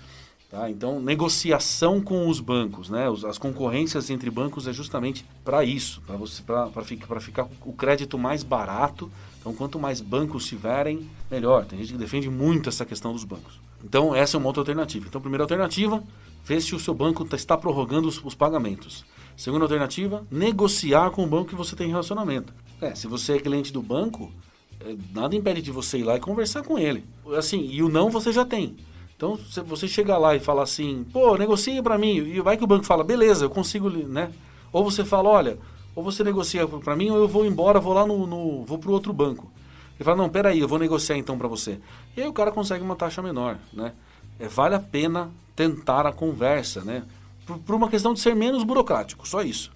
Tá? 0.49 0.69
Então, 0.69 1.01
negociação 1.01 1.99
com 1.99 2.29
os 2.29 2.39
bancos, 2.39 2.89
né? 2.89 3.07
As 3.27 3.37
concorrências 3.37 4.09
entre 4.09 4.31
bancos 4.31 4.69
é 4.69 4.71
justamente 4.71 5.25
para 5.43 5.65
isso, 5.65 6.01
para 6.07 6.15
você 6.15 6.41
para 6.41 6.69
ficar, 6.85 7.19
ficar 7.19 7.47
o 7.65 7.73
crédito 7.73 8.17
mais 8.17 8.41
barato 8.41 9.11
então, 9.45 9.53
quanto 9.53 9.77
mais 9.77 10.01
bancos 10.01 10.47
tiverem, 10.47 11.07
melhor. 11.29 11.65
Tem 11.65 11.77
gente 11.77 11.91
que 11.91 11.99
defende 11.99 12.27
muito 12.31 12.67
essa 12.67 12.83
questão 12.83 13.13
dos 13.13 13.23
bancos. 13.23 13.59
Então, 13.83 14.15
essa 14.15 14.35
é 14.35 14.39
uma 14.39 14.47
outra 14.47 14.61
alternativa. 14.61 15.05
Então, 15.07 15.21
primeira 15.21 15.43
alternativa, 15.43 16.03
ver 16.43 16.59
se 16.61 16.73
o 16.73 16.79
seu 16.79 16.95
banco 16.95 17.23
tá, 17.23 17.35
está 17.35 17.55
prorrogando 17.55 18.07
os, 18.07 18.19
os 18.25 18.33
pagamentos. 18.33 19.05
Segunda 19.35 19.65
alternativa, 19.65 20.25
negociar 20.31 21.11
com 21.11 21.23
o 21.23 21.27
banco 21.27 21.49
que 21.49 21.55
você 21.55 21.75
tem 21.75 21.89
relacionamento. 21.89 22.53
É, 22.81 22.95
se 22.95 23.07
você 23.07 23.33
é 23.33 23.39
cliente 23.39 23.71
do 23.71 23.81
banco, 23.81 24.31
é, 24.79 24.95
nada 25.13 25.35
impede 25.35 25.61
de 25.61 25.71
você 25.71 25.97
ir 25.97 26.03
lá 26.03 26.15
e 26.15 26.19
conversar 26.19 26.63
com 26.63 26.77
ele. 26.77 27.03
Assim, 27.37 27.69
e 27.69 27.83
o 27.83 27.89
não 27.89 28.09
você 28.09 28.31
já 28.31 28.45
tem. 28.45 28.75
Então, 29.15 29.37
se 29.37 29.61
você 29.61 29.87
chegar 29.87 30.17
lá 30.17 30.35
e 30.35 30.39
falar 30.39 30.63
assim, 30.63 31.05
pô, 31.11 31.37
negocia 31.37 31.81
para 31.81 31.97
mim, 31.97 32.17
e 32.17 32.41
vai 32.41 32.57
que 32.57 32.63
o 32.63 32.67
banco 32.67 32.85
fala, 32.85 33.03
beleza, 33.03 33.45
eu 33.45 33.49
consigo, 33.49 33.89
né? 33.89 34.31
Ou 34.73 34.83
você 34.83 35.05
fala, 35.05 35.29
olha, 35.29 35.57
ou 35.95 36.03
você 36.03 36.23
negocia 36.23 36.67
para 36.67 36.95
mim, 36.95 37.09
ou 37.09 37.17
eu 37.17 37.27
vou 37.27 37.45
embora, 37.45 37.79
vou 37.79 37.93
lá 37.93 38.05
no, 38.05 38.27
no 38.27 38.65
vou 38.65 38.77
para 38.77 38.89
o 38.89 38.93
outro 38.93 39.13
banco. 39.13 39.49
Ele 39.97 40.03
fala, 40.03 40.17
não, 40.17 40.29
peraí, 40.29 40.59
eu 40.59 40.67
vou 40.67 40.77
negociar 40.77 41.17
então 41.17 41.37
para 41.37 41.47
você. 41.47 41.79
E 42.17 42.21
aí 42.21 42.27
o 42.27 42.33
cara 42.33 42.51
consegue 42.51 42.83
uma 42.83 42.95
taxa 42.95 43.21
menor, 43.21 43.57
né? 43.71 43.93
É, 44.37 44.49
vale 44.49 44.75
a 44.75 44.79
pena 44.79 45.29
tentar 45.55 46.05
a 46.05 46.11
conversa, 46.11 46.81
né? 46.83 47.03
Por, 47.45 47.59
por, 47.59 47.75
uma 47.75 47.89
questão 47.89 48.13
de 48.13 48.19
ser 48.19 48.35
menos 48.35 48.63
burocrático, 48.63 49.27
só 49.27 49.41
isso. 49.41 49.71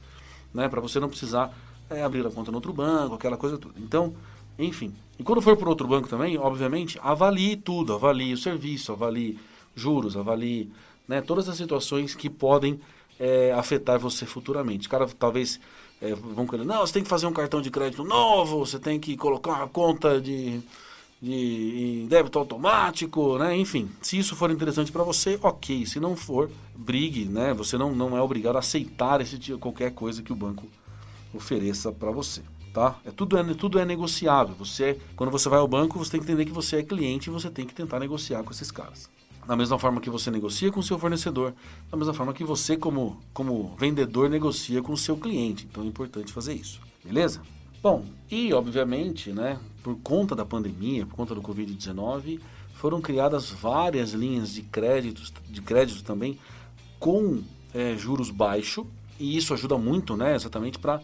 Né? 0.53 0.67
Para 0.67 0.81
você 0.81 0.99
não 0.99 1.09
precisar 1.09 1.53
é, 1.89 2.03
abrir 2.03 2.25
a 2.25 2.31
conta 2.31 2.51
no 2.51 2.57
outro 2.57 2.73
banco, 2.73 3.15
aquela 3.15 3.37
coisa 3.37 3.57
toda. 3.57 3.75
Então, 3.79 4.13
enfim. 4.57 4.93
E 5.17 5.23
quando 5.23 5.41
for 5.41 5.55
para 5.55 5.69
outro 5.69 5.87
banco 5.87 6.07
também, 6.07 6.37
obviamente, 6.37 6.99
avalie 7.01 7.55
tudo. 7.55 7.93
Avalie 7.93 8.33
o 8.33 8.37
serviço, 8.37 8.91
avalie 8.91 9.39
juros, 9.75 10.17
avalie 10.17 10.71
né, 11.07 11.21
todas 11.21 11.47
as 11.49 11.57
situações 11.57 12.15
que 12.15 12.29
podem 12.29 12.79
é, 13.19 13.51
afetar 13.53 13.99
você 13.99 14.25
futuramente. 14.25 14.87
O 14.87 14.89
cara 14.89 15.07
talvez 15.07 15.59
é, 16.01 16.13
vão 16.13 16.47
querer, 16.47 16.65
não, 16.65 16.79
você 16.79 16.93
tem 16.93 17.03
que 17.03 17.09
fazer 17.09 17.27
um 17.27 17.33
cartão 17.33 17.61
de 17.61 17.69
crédito 17.69 18.03
novo, 18.03 18.65
você 18.65 18.79
tem 18.79 18.99
que 18.99 19.17
colocar 19.17 19.53
uma 19.53 19.67
conta 19.67 20.21
de, 20.21 20.61
de 21.21 22.05
débito 22.09 22.39
automático, 22.39 23.37
né? 23.37 23.55
Enfim, 23.57 23.89
se 24.01 24.17
isso 24.17 24.35
for 24.35 24.49
interessante 24.51 24.91
para 24.91 25.03
você, 25.03 25.37
ok. 25.41 25.85
Se 25.85 25.99
não 25.99 26.15
for, 26.15 26.49
brigue, 26.75 27.25
né? 27.25 27.53
Você 27.53 27.77
não, 27.77 27.93
não 27.93 28.17
é 28.17 28.21
obrigado 28.21 28.55
a 28.55 28.59
aceitar 28.59 29.19
esse 29.19 29.37
qualquer 29.57 29.91
coisa 29.91 30.21
que 30.21 30.31
o 30.31 30.35
banco 30.35 30.65
ofereça 31.33 31.91
para 31.91 32.09
você, 32.09 32.41
tá? 32.73 32.97
É 33.05 33.11
tudo 33.11 33.37
é 33.37 33.43
tudo 33.53 33.79
é 33.79 33.85
negociável. 33.85 34.55
Você, 34.55 34.97
quando 35.15 35.29
você 35.29 35.49
vai 35.49 35.59
ao 35.59 35.67
banco, 35.67 35.99
você 35.99 36.11
tem 36.11 36.19
que 36.21 36.25
entender 36.25 36.45
que 36.45 36.51
você 36.51 36.77
é 36.77 36.83
cliente 36.83 37.29
e 37.29 37.33
você 37.33 37.49
tem 37.49 37.65
que 37.65 37.73
tentar 37.73 37.99
negociar 37.99 38.43
com 38.43 38.51
esses 38.51 38.71
caras 38.71 39.09
da 39.47 39.55
mesma 39.55 39.79
forma 39.79 39.99
que 39.99 40.11
você 40.11 40.29
negocia 40.29 40.71
com 40.71 40.79
o 40.79 40.83
seu 40.83 40.99
fornecedor, 40.99 41.55
da 41.89 41.97
mesma 41.97 42.13
forma 42.13 42.31
que 42.33 42.43
você, 42.43 42.77
como, 42.77 43.19
como 43.33 43.75
vendedor, 43.79 44.29
negocia 44.29 44.79
com 44.79 44.93
o 44.93 44.97
seu 44.97 45.17
cliente. 45.17 45.65
Então 45.67 45.83
é 45.83 45.87
importante 45.87 46.31
fazer 46.31 46.53
isso. 46.53 46.79
Beleza? 47.03 47.41
Bom, 47.81 48.05
e 48.29 48.53
obviamente, 48.53 49.31
né, 49.31 49.59
por 49.81 49.95
conta 49.97 50.35
da 50.35 50.45
pandemia, 50.45 51.05
por 51.05 51.15
conta 51.15 51.33
do 51.33 51.41
Covid-19, 51.41 52.39
foram 52.73 53.01
criadas 53.01 53.49
várias 53.49 54.11
linhas 54.11 54.53
de 54.53 54.61
créditos, 54.63 55.33
de 55.49 55.61
crédito 55.61 56.03
também 56.03 56.37
com 56.99 57.41
é, 57.73 57.95
juros 57.97 58.29
baixos 58.29 58.85
e 59.19 59.37
isso 59.37 59.53
ajuda 59.53 59.77
muito, 59.77 60.15
né, 60.15 60.35
exatamente 60.35 60.77
para 60.79 61.01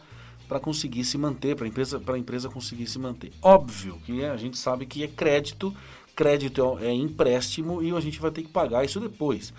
para 0.48 0.60
conseguir 0.60 1.04
se 1.04 1.18
manter, 1.18 1.56
para 1.56 1.66
a 1.66 1.68
empresa, 1.68 2.02
empresa 2.18 2.50
conseguir 2.50 2.88
se 2.88 3.00
manter. 3.00 3.32
Óbvio 3.42 4.00
que 4.06 4.24
a 4.24 4.38
gente 4.38 4.58
sabe 4.58 4.86
que 4.86 5.04
é 5.04 5.08
crédito, 5.08 5.76
crédito 6.16 6.78
é, 6.80 6.88
é 6.88 6.94
empréstimo 6.94 7.82
e 7.82 7.92
a 7.92 8.00
gente 8.00 8.20
vai 8.20 8.32
ter 8.32 8.44
que 8.44 8.50
pagar 8.50 8.86
isso 8.86 9.00
depois. 9.00 9.54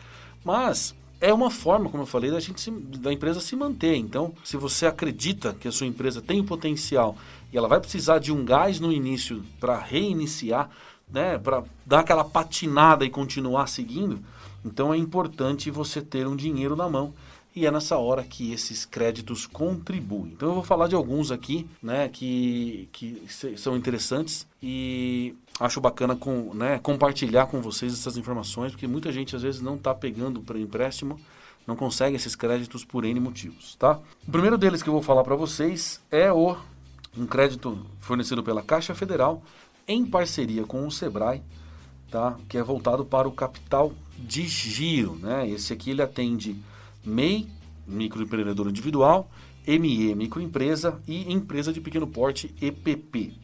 Mas 0.44 0.94
é 1.20 1.32
uma 1.32 1.50
forma, 1.50 1.88
como 1.88 2.02
eu 2.02 2.06
falei, 2.06 2.30
da, 2.30 2.40
gente 2.40 2.60
se, 2.60 2.70
da 2.70 3.12
empresa 3.12 3.40
se 3.40 3.56
manter. 3.56 3.96
Então, 3.96 4.32
se 4.44 4.56
você 4.56 4.86
acredita 4.86 5.54
que 5.54 5.68
a 5.68 5.72
sua 5.72 5.86
empresa 5.86 6.20
tem 6.20 6.40
o 6.40 6.44
potencial 6.44 7.16
e 7.52 7.56
ela 7.56 7.68
vai 7.68 7.80
precisar 7.80 8.18
de 8.18 8.32
um 8.32 8.44
gás 8.44 8.80
no 8.80 8.92
início 8.92 9.42
para 9.58 9.78
reiniciar, 9.78 10.70
né, 11.10 11.38
para 11.38 11.62
dar 11.84 12.00
aquela 12.00 12.24
patinada 12.24 13.04
e 13.04 13.10
continuar 13.10 13.66
seguindo, 13.68 14.20
então 14.64 14.92
é 14.92 14.96
importante 14.96 15.70
você 15.70 16.02
ter 16.02 16.26
um 16.26 16.36
dinheiro 16.36 16.74
na 16.74 16.88
mão 16.88 17.14
e 17.54 17.64
é 17.64 17.70
nessa 17.70 17.96
hora 17.96 18.22
que 18.22 18.52
esses 18.52 18.84
créditos 18.84 19.46
contribuem. 19.46 20.32
Então 20.32 20.50
eu 20.50 20.54
vou 20.56 20.62
falar 20.62 20.88
de 20.88 20.94
alguns 20.94 21.30
aqui, 21.30 21.66
né, 21.82 22.08
que, 22.08 22.86
que 22.92 23.22
são 23.56 23.74
interessantes 23.74 24.46
e 24.62 25.34
acho 25.58 25.80
bacana 25.80 26.14
com, 26.14 26.52
né, 26.54 26.78
compartilhar 26.78 27.46
com 27.46 27.60
vocês 27.60 27.92
essas 27.92 28.16
informações, 28.16 28.72
porque 28.72 28.86
muita 28.86 29.10
gente 29.12 29.34
às 29.34 29.42
vezes 29.42 29.60
não 29.60 29.76
está 29.76 29.94
pegando 29.94 30.40
para 30.40 30.58
empréstimo, 30.58 31.18
não 31.66 31.74
consegue 31.74 32.16
esses 32.16 32.36
créditos 32.36 32.84
por 32.84 33.04
N 33.04 33.18
motivos, 33.18 33.74
tá? 33.76 33.98
O 34.26 34.30
primeiro 34.30 34.56
deles 34.56 34.82
que 34.82 34.88
eu 34.88 34.92
vou 34.92 35.02
falar 35.02 35.24
para 35.24 35.34
vocês 35.34 36.00
é 36.10 36.32
o 36.32 36.56
um 37.16 37.26
crédito 37.26 37.84
fornecido 37.98 38.42
pela 38.42 38.62
Caixa 38.62 38.94
Federal 38.94 39.42
em 39.88 40.04
parceria 40.04 40.64
com 40.64 40.86
o 40.86 40.90
Sebrae, 40.90 41.42
tá? 42.10 42.36
Que 42.48 42.58
é 42.58 42.62
voltado 42.62 43.04
para 43.04 43.26
o 43.26 43.32
capital 43.32 43.92
de 44.18 44.46
giro, 44.46 45.16
né? 45.16 45.48
Esse 45.48 45.72
aqui 45.72 45.90
ele 45.90 46.02
atende 46.02 46.56
MEI, 47.04 47.48
microempreendedor 47.86 48.68
individual, 48.68 49.30
ME, 49.66 50.14
microempresa 50.14 51.00
e 51.06 51.32
empresa 51.32 51.72
de 51.72 51.80
pequeno 51.80 52.06
porte, 52.06 52.54
EPP. 52.60 53.34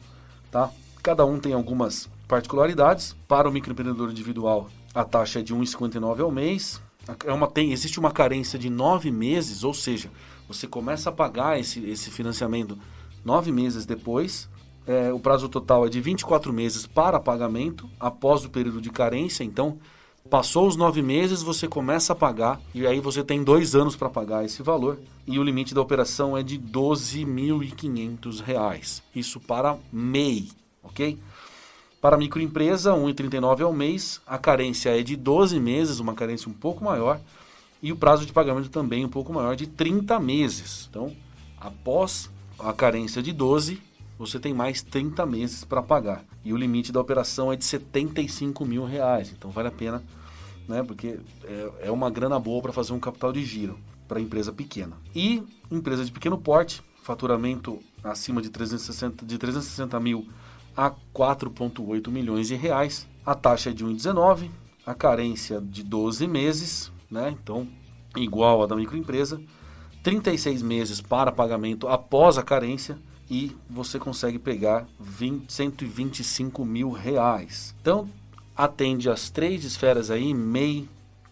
Tá? 0.51 0.71
Cada 1.03 1.25
um 1.25 1.37
tem 1.37 1.51
algumas 1.51 2.09
particularidades. 2.29 3.13
Para 3.27 3.49
o 3.49 3.51
microempreendedor 3.51 4.09
individual, 4.09 4.69
a 4.95 5.03
taxa 5.03 5.39
é 5.39 5.43
de 5.43 5.53
1,59 5.53 6.21
ao 6.21 6.31
mês. 6.31 6.81
É 7.25 7.33
uma, 7.33 7.45
tem, 7.45 7.73
existe 7.73 7.99
uma 7.99 8.09
carência 8.09 8.57
de 8.57 8.69
nove 8.69 9.11
meses, 9.11 9.65
ou 9.65 9.73
seja, 9.73 10.09
você 10.47 10.65
começa 10.65 11.09
a 11.09 11.13
pagar 11.13 11.59
esse, 11.59 11.83
esse 11.89 12.09
financiamento 12.09 12.79
nove 13.25 13.51
meses 13.51 13.85
depois. 13.85 14.47
É, 14.87 15.11
o 15.11 15.19
prazo 15.19 15.49
total 15.49 15.85
é 15.85 15.89
de 15.89 15.99
24 15.99 16.53
meses 16.53 16.87
para 16.87 17.19
pagamento 17.19 17.89
após 17.99 18.45
o 18.45 18.49
período 18.49 18.79
de 18.79 18.89
carência. 18.89 19.43
Então, 19.43 19.77
Passou 20.29 20.67
os 20.67 20.77
nove 20.77 21.01
meses, 21.01 21.43
você 21.43 21.67
começa 21.67 22.13
a 22.13 22.15
pagar 22.15 22.61
e 22.73 22.87
aí 22.87 23.01
você 23.01 23.25
tem 23.25 23.43
dois 23.43 23.75
anos 23.75 23.93
para 23.93 24.09
pagar 24.09 24.45
esse 24.45 24.63
valor 24.63 24.97
e 25.27 25.37
o 25.37 25.43
limite 25.43 25.75
da 25.75 25.81
operação 25.81 26.37
é 26.37 26.41
de 26.41 26.55
R$ 26.55 26.63
12.500. 26.71 29.01
Isso 29.13 29.41
para 29.41 29.77
MEI, 29.91 30.47
ok? 30.83 31.17
Para 32.01 32.17
microempresa, 32.17 32.93
R$ 32.93 32.99
1,39 32.99 33.61
ao 33.61 33.71
mês, 33.71 34.21
a 34.27 34.37
carência 34.37 34.97
é 34.97 35.01
de 35.01 35.15
12 35.15 35.59
meses, 35.59 35.99
uma 35.99 36.13
carência 36.13 36.49
um 36.49 36.53
pouco 36.53 36.83
maior, 36.83 37.19
e 37.81 37.91
o 37.91 37.95
prazo 37.95 38.25
de 38.25 38.33
pagamento 38.33 38.69
também 38.69 39.05
um 39.05 39.09
pouco 39.09 39.31
maior, 39.31 39.55
de 39.55 39.67
30 39.67 40.19
meses. 40.19 40.87
Então, 40.89 41.15
após 41.59 42.29
a 42.59 42.73
carência 42.73 43.21
de 43.21 43.31
12, 43.31 43.81
você 44.17 44.39
tem 44.39 44.53
mais 44.53 44.81
30 44.81 45.25
meses 45.25 45.63
para 45.63 45.81
pagar. 45.81 46.23
E 46.43 46.53
o 46.53 46.57
limite 46.57 46.91
da 46.91 47.01
operação 47.01 47.51
é 47.51 47.55
de 47.55 47.65
75 47.65 48.65
mil 48.65 48.85
reais. 48.85 49.31
Então 49.31 49.49
vale 49.49 49.67
a 49.69 49.71
pena, 49.71 50.03
né? 50.67 50.83
Porque 50.83 51.19
é, 51.43 51.71
é 51.83 51.91
uma 51.91 52.09
grana 52.09 52.39
boa 52.39 52.61
para 52.61 52.73
fazer 52.73 52.93
um 52.93 52.99
capital 52.99 53.31
de 53.31 53.43
giro 53.43 53.77
para 54.07 54.19
empresa 54.19 54.51
pequena. 54.51 54.97
E 55.15 55.43
empresa 55.71 56.05
de 56.05 56.11
pequeno 56.11 56.37
porte, 56.37 56.81
faturamento 57.01 57.79
acima 58.03 58.41
de 58.41 58.49
360, 58.49 59.25
de 59.25 59.37
360 59.37 59.99
mil 59.99 60.27
a 60.75 60.91
4,8 61.13 62.09
milhões 62.09 62.47
de 62.47 62.55
reais. 62.55 63.07
A 63.25 63.35
taxa 63.35 63.69
é 63.69 63.73
de 63.73 63.85
1,19, 63.85 64.49
a 64.85 64.93
carência 64.93 65.61
de 65.61 65.83
12 65.83 66.27
meses, 66.27 66.91
né? 67.09 67.35
Então, 67.41 67.67
igual 68.15 68.63
a 68.63 68.67
da 68.67 68.75
microempresa. 68.75 69.41
36 70.03 70.61
meses 70.61 70.99
para 70.99 71.31
pagamento 71.31 71.87
após 71.87 72.37
a 72.37 72.43
carência 72.43 72.97
e 73.29 73.55
você 73.69 73.97
consegue 73.97 74.37
pegar 74.37 74.85
20, 74.99 75.51
125 75.51 76.65
mil 76.65 76.91
reais. 76.91 77.73
Então, 77.81 78.09
atende 78.55 79.09
as 79.09 79.29
três 79.29 79.63
esferas 79.63 80.11
aí, 80.11 80.33
MEI, 80.33 80.87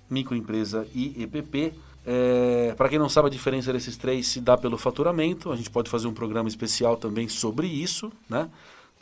microempresa 0.10 0.88
e 0.95 1.21
EPP. 1.24 1.74
É, 2.05 2.74
Para 2.75 2.89
quem 2.89 2.98
não 2.98 3.10
sabe 3.10 3.27
a 3.27 3.31
diferença 3.31 3.71
desses 3.71 3.98
três, 3.98 4.27
se 4.27 4.39
dá 4.39 4.57
pelo 4.57 4.77
faturamento. 4.77 5.51
A 5.51 5.55
gente 5.55 5.69
pode 5.69 5.89
fazer 5.89 6.07
um 6.07 6.13
programa 6.13 6.50
especial 6.50 6.98
também 6.98 7.27
sobre 7.27 7.67
isso, 7.67 8.12
né? 8.29 8.50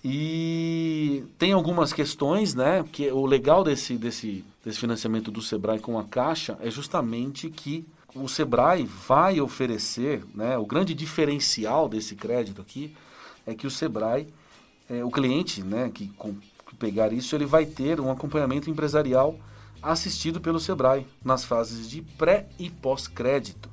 E 0.03 1.23
tem 1.37 1.51
algumas 1.51 1.91
questões, 1.91 2.55
né? 2.55 2.85
Que 2.91 3.11
o 3.11 3.25
legal 3.25 3.63
desse, 3.63 3.97
desse, 3.97 4.45
desse 4.63 4.79
financiamento 4.79 5.29
do 5.29 5.41
Sebrae 5.41 5.79
com 5.79 5.99
a 5.99 6.03
Caixa 6.03 6.57
é 6.61 6.69
justamente 6.69 7.49
que 7.49 7.85
o 8.15 8.27
Sebrae 8.27 8.85
vai 8.85 9.39
oferecer, 9.39 10.23
né, 10.33 10.57
o 10.57 10.65
grande 10.65 10.93
diferencial 10.93 11.87
desse 11.87 12.15
crédito 12.15 12.61
aqui 12.61 12.95
é 13.45 13.53
que 13.53 13.67
o 13.67 13.71
Sebrae, 13.71 14.27
é, 14.89 15.03
o 15.03 15.11
cliente 15.11 15.61
né, 15.63 15.91
que, 15.93 16.07
com, 16.17 16.35
que 16.67 16.75
pegar 16.75 17.13
isso, 17.13 17.35
ele 17.35 17.45
vai 17.45 17.65
ter 17.65 17.99
um 17.99 18.11
acompanhamento 18.11 18.69
empresarial 18.69 19.37
assistido 19.81 20.41
pelo 20.41 20.59
Sebrae 20.59 21.05
nas 21.23 21.43
fases 21.43 21.89
de 21.89 22.01
pré 22.01 22.47
e 22.59 22.69
pós-crédito. 22.69 23.69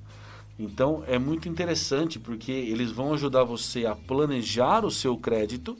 Então 0.58 1.02
é 1.06 1.18
muito 1.18 1.48
interessante 1.48 2.18
porque 2.18 2.52
eles 2.52 2.90
vão 2.90 3.12
ajudar 3.12 3.44
você 3.44 3.84
a 3.84 3.94
planejar 3.94 4.84
o 4.84 4.90
seu 4.90 5.16
crédito 5.16 5.76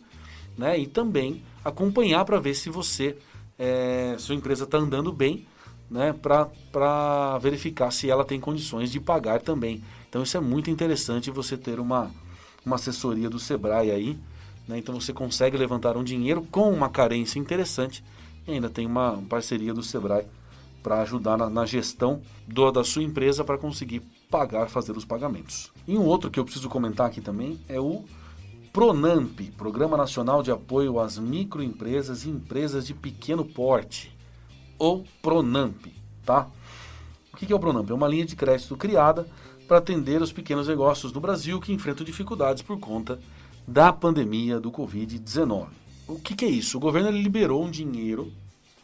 né, 0.56 0.78
e 0.78 0.86
também 0.86 1.42
acompanhar 1.64 2.24
para 2.24 2.38
ver 2.38 2.54
se 2.54 2.70
você, 2.70 3.16
é, 3.58 4.16
sua 4.18 4.34
empresa 4.34 4.64
está 4.64 4.78
andando 4.78 5.12
bem 5.12 5.46
né, 5.90 6.14
para 6.20 7.38
verificar 7.38 7.90
se 7.90 8.10
ela 8.10 8.24
tem 8.24 8.40
condições 8.40 8.90
de 8.90 9.00
pagar 9.00 9.40
também. 9.40 9.82
Então 10.08 10.22
isso 10.22 10.36
é 10.36 10.40
muito 10.40 10.70
interessante 10.70 11.30
você 11.30 11.56
ter 11.56 11.78
uma, 11.78 12.10
uma 12.64 12.76
assessoria 12.76 13.30
do 13.30 13.38
Sebrae 13.38 13.90
aí. 13.90 14.18
Né, 14.66 14.78
então 14.78 14.98
você 14.98 15.12
consegue 15.12 15.56
levantar 15.56 15.96
um 15.96 16.04
dinheiro 16.04 16.42
com 16.50 16.72
uma 16.72 16.88
carência 16.88 17.38
interessante 17.38 18.02
e 18.46 18.52
ainda 18.52 18.68
tem 18.68 18.86
uma 18.86 19.22
parceria 19.28 19.74
do 19.74 19.82
Sebrae 19.82 20.26
para 20.82 21.02
ajudar 21.02 21.36
na, 21.36 21.50
na 21.50 21.66
gestão 21.66 22.22
do, 22.46 22.70
da 22.70 22.84
sua 22.84 23.02
empresa 23.02 23.42
para 23.42 23.58
conseguir 23.58 24.00
pagar, 24.30 24.68
fazer 24.68 24.96
os 24.96 25.04
pagamentos. 25.04 25.72
E 25.86 25.96
um 25.96 26.04
outro 26.04 26.30
que 26.30 26.38
eu 26.38 26.44
preciso 26.44 26.68
comentar 26.68 27.08
aqui 27.08 27.20
também 27.20 27.60
é 27.68 27.80
o 27.80 28.04
Pronamp, 28.76 29.40
Programa 29.56 29.96
Nacional 29.96 30.42
de 30.42 30.50
Apoio 30.50 31.00
às 31.00 31.16
Microempresas 31.16 32.26
e 32.26 32.28
Empresas 32.28 32.86
de 32.86 32.92
Pequeno 32.92 33.42
Porte 33.42 34.14
ou 34.78 35.02
Pronamp, 35.22 35.86
tá? 36.26 36.46
O 37.32 37.38
que 37.38 37.50
é 37.50 37.56
o 37.56 37.58
Pronamp? 37.58 37.88
É 37.88 37.94
uma 37.94 38.06
linha 38.06 38.26
de 38.26 38.36
crédito 38.36 38.76
criada 38.76 39.26
para 39.66 39.78
atender 39.78 40.20
os 40.20 40.30
pequenos 40.30 40.68
negócios 40.68 41.10
no 41.10 41.22
Brasil 41.22 41.58
que 41.58 41.72
enfrentam 41.72 42.04
dificuldades 42.04 42.62
por 42.62 42.78
conta 42.78 43.18
da 43.66 43.94
pandemia 43.94 44.60
do 44.60 44.70
Covid-19. 44.70 45.68
O 46.06 46.18
que, 46.18 46.44
é 46.44 46.48
isso? 46.48 46.76
O 46.76 46.80
governo 46.80 47.10
liberou 47.10 47.64
um 47.64 47.70
dinheiro 47.70 48.30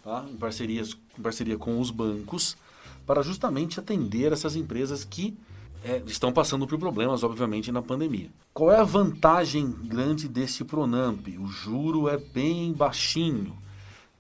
tá, 0.02 0.24
em, 0.26 0.36
parcerias, 0.36 0.96
em 1.18 1.20
parceria 1.20 1.58
com 1.58 1.78
os 1.78 1.90
bancos 1.90 2.56
para 3.06 3.20
justamente 3.20 3.78
atender 3.78 4.32
essas 4.32 4.56
empresas 4.56 5.04
que 5.04 5.36
é, 5.84 6.02
estão 6.06 6.32
passando 6.32 6.66
por 6.66 6.78
problemas, 6.78 7.22
obviamente, 7.22 7.72
na 7.72 7.82
pandemia. 7.82 8.30
Qual 8.54 8.70
é 8.70 8.78
a 8.78 8.84
vantagem 8.84 9.70
grande 9.70 10.28
desse 10.28 10.64
Pronamp? 10.64 11.26
O 11.38 11.46
juro 11.46 12.08
é 12.08 12.16
bem 12.16 12.72
baixinho 12.72 13.62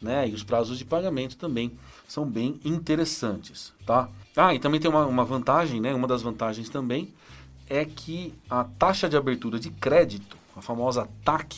né? 0.02 0.28
E 0.28 0.34
os 0.34 0.42
prazos 0.42 0.76
de 0.76 0.84
pagamento 0.84 1.36
também 1.36 1.72
são 2.08 2.26
bem 2.26 2.60
interessantes, 2.64 3.72
tá? 3.86 4.08
Ah, 4.36 4.52
e 4.54 4.58
também 4.58 4.80
tem 4.80 4.90
uma, 4.90 5.06
uma 5.06 5.24
vantagem, 5.24 5.80
né? 5.80 5.94
Uma 5.94 6.08
das 6.08 6.22
vantagens 6.22 6.68
também 6.68 7.14
é 7.68 7.84
que 7.84 8.34
a 8.50 8.64
taxa 8.64 9.08
de 9.08 9.16
abertura 9.16 9.58
de 9.58 9.70
crédito, 9.70 10.36
a 10.56 10.60
famosa 10.60 11.08
TAC, 11.24 11.56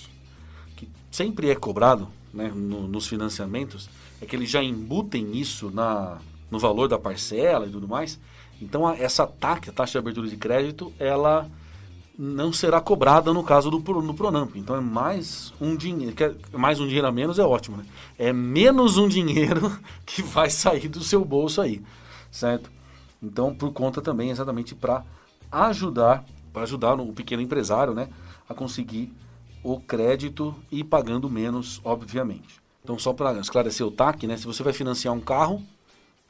que 0.77 0.89
sempre 1.11 1.51
é 1.51 1.55
cobrado 1.55 2.09
né, 2.33 2.53
no, 2.55 2.87
nos 2.87 3.07
financiamentos, 3.07 3.89
é 4.21 4.27
que 4.27 4.37
eles 4.37 4.51
já 4.51 4.63
embutem 4.63 5.37
isso 5.37 5.71
na, 5.71 6.19
no 6.51 6.59
valor 6.59 6.89
da 6.89 6.99
parcela 6.99 7.67
e 7.67 7.71
tudo 7.71 7.89
mais. 7.89 8.21
Então, 8.65 8.87
a, 8.87 8.97
essa 8.97 9.27
TAC, 9.27 9.69
a 9.69 9.73
taxa 9.73 9.93
de 9.93 9.99
abertura 9.99 10.27
de 10.27 10.37
crédito, 10.37 10.93
ela 10.99 11.49
não 12.19 12.53
será 12.53 12.81
cobrada 12.81 13.33
no 13.33 13.43
caso 13.43 13.71
do 13.71 13.79
no 14.01 14.15
Pronamp. 14.15 14.55
Então 14.55 14.77
é 14.77 14.81
mais 14.81 15.53
um 15.61 15.77
dinheiro, 15.77 16.15
mais 16.53 16.79
um 16.79 16.87
dinheiro 16.87 17.09
a 17.09 17.13
menos 17.13 17.41
é 17.41 17.45
ótimo, 17.45 17.77
né? 17.77 17.85
É 18.17 18.33
menos 18.33 18.97
um 18.97 19.09
dinheiro 19.09 19.77
que 20.07 20.23
vai 20.23 20.49
sair 20.49 20.89
do 20.89 21.03
seu 21.03 21.25
bolso 21.25 21.61
aí, 21.61 21.83
certo? 22.31 22.71
Então 23.21 23.53
por 23.53 23.73
conta 23.73 24.01
também 24.01 24.31
exatamente 24.31 24.77
para 24.77 25.05
ajudar, 25.51 26.25
para 26.53 26.63
ajudar 26.63 26.95
o 27.01 27.13
pequeno 27.13 27.43
empresário, 27.43 27.95
né, 27.95 28.09
a 28.49 28.55
conseguir 28.55 29.13
o 29.63 29.81
crédito 29.81 30.55
e 30.71 30.85
pagando 30.85 31.29
menos, 31.29 31.81
obviamente. 31.83 32.63
Então, 32.83 32.99
só 32.99 33.15
para 33.15 33.33
esclarecer 33.41 33.87
o 33.87 33.91
TAC, 33.91 34.27
né? 34.27 34.37
Se 34.37 34.45
você 34.45 34.63
vai 34.63 34.75
financiar 34.75 35.15
um 35.15 35.21
carro, 35.21 35.63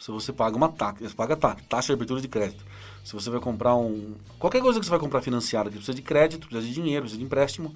se 0.05 0.11
você 0.11 0.35
paga 0.35 0.55
uma 0.55 0.69
TAC, 0.69 1.03
você 1.03 1.15
paga 1.15 1.35
TAC, 1.35 1.63
taxa 1.63 1.87
de 1.87 1.93
abertura 1.95 2.21
de 2.21 2.29
crédito. 2.29 2.63
Se 3.03 3.15
você 3.15 3.31
vai 3.31 3.41
comprar 3.41 3.75
um. 3.75 4.15
Qualquer 4.39 4.61
coisa 4.61 4.79
que 4.79 4.85
você 4.85 4.91
vai 4.91 4.99
comprar 4.99 5.23
financiada 5.23 5.71
que 5.71 5.77
precisa 5.77 5.95
de 5.95 6.03
crédito, 6.03 6.47
precisa 6.47 6.69
de 6.69 6.75
dinheiro, 6.75 7.05
precisa 7.05 7.19
de 7.19 7.25
empréstimo, 7.25 7.75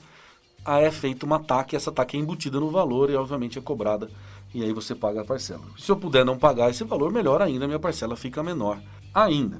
aí 0.63 0.85
é 0.85 0.91
feita 0.91 1.25
uma 1.25 1.41
TAC, 1.41 1.75
essa 1.75 1.91
TAC 1.91 2.19
é 2.19 2.21
embutida 2.21 2.61
no 2.61 2.71
valor 2.71 3.09
e 3.09 3.17
obviamente 3.17 3.59
é 3.59 3.63
cobrada 3.63 4.11
e 4.53 4.63
aí 4.63 4.75
você 4.75 4.95
paga 4.95 5.23
a 5.23 5.25
parcela. 5.25 5.63
Se 5.79 5.91
eu 5.91 5.97
puder 5.97 6.23
não 6.23 6.37
pagar 6.37 6.69
esse 6.69 6.85
valor, 6.85 7.11
melhor 7.11 7.41
ainda, 7.41 7.67
minha 7.67 7.79
parcela 7.79 8.15
fica 8.15 8.43
menor 8.43 8.79
ainda. 9.15 9.59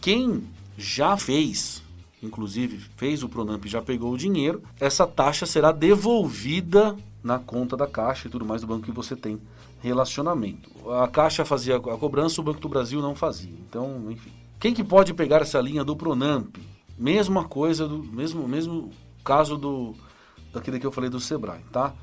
Quem 0.00 0.48
já 0.78 1.14
fez, 1.14 1.82
inclusive 2.22 2.78
fez 2.96 3.22
o 3.22 3.28
Pronamp 3.28 3.62
e 3.66 3.68
já 3.68 3.82
pegou 3.82 4.14
o 4.14 4.16
dinheiro, 4.16 4.62
essa 4.80 5.06
taxa 5.06 5.44
será 5.44 5.72
devolvida 5.72 6.96
na 7.22 7.38
conta 7.38 7.76
da 7.76 7.86
Caixa 7.86 8.28
e 8.28 8.30
tudo 8.30 8.44
mais 8.44 8.60
do 8.60 8.66
banco 8.66 8.84
que 8.84 8.92
você 8.92 9.16
tem 9.16 9.40
relacionamento. 9.80 10.70
A 10.90 11.08
Caixa 11.08 11.44
fazia 11.44 11.76
a 11.76 11.80
cobrança, 11.80 12.40
o 12.40 12.44
Banco 12.44 12.60
do 12.60 12.68
Brasil 12.68 13.00
não 13.00 13.14
fazia. 13.14 13.54
Então, 13.68 14.10
enfim. 14.10 14.32
Quem 14.58 14.74
que 14.74 14.82
pode 14.82 15.14
pegar 15.14 15.42
essa 15.42 15.60
linha 15.60 15.84
do 15.84 15.96
Pronamp? 15.96 16.56
Mesma 16.96 17.44
coisa, 17.44 17.86
do 17.86 18.02
mesmo, 18.02 18.46
mesmo 18.48 18.90
caso 19.24 19.56
do 19.56 19.94
daquele 20.52 20.80
que 20.80 20.86
eu 20.86 20.92
falei 20.92 21.10
do 21.10 21.20
Sebrae, 21.20 21.60
tá? 21.70 21.94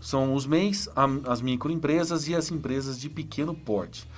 São 0.00 0.34
os 0.34 0.46
MEIs, 0.46 0.88
as 1.26 1.40
microempresas 1.42 2.28
e 2.28 2.34
as 2.34 2.50
empresas 2.50 2.98
de 2.98 3.10
pequeno 3.10 3.52
porte. 3.52 4.08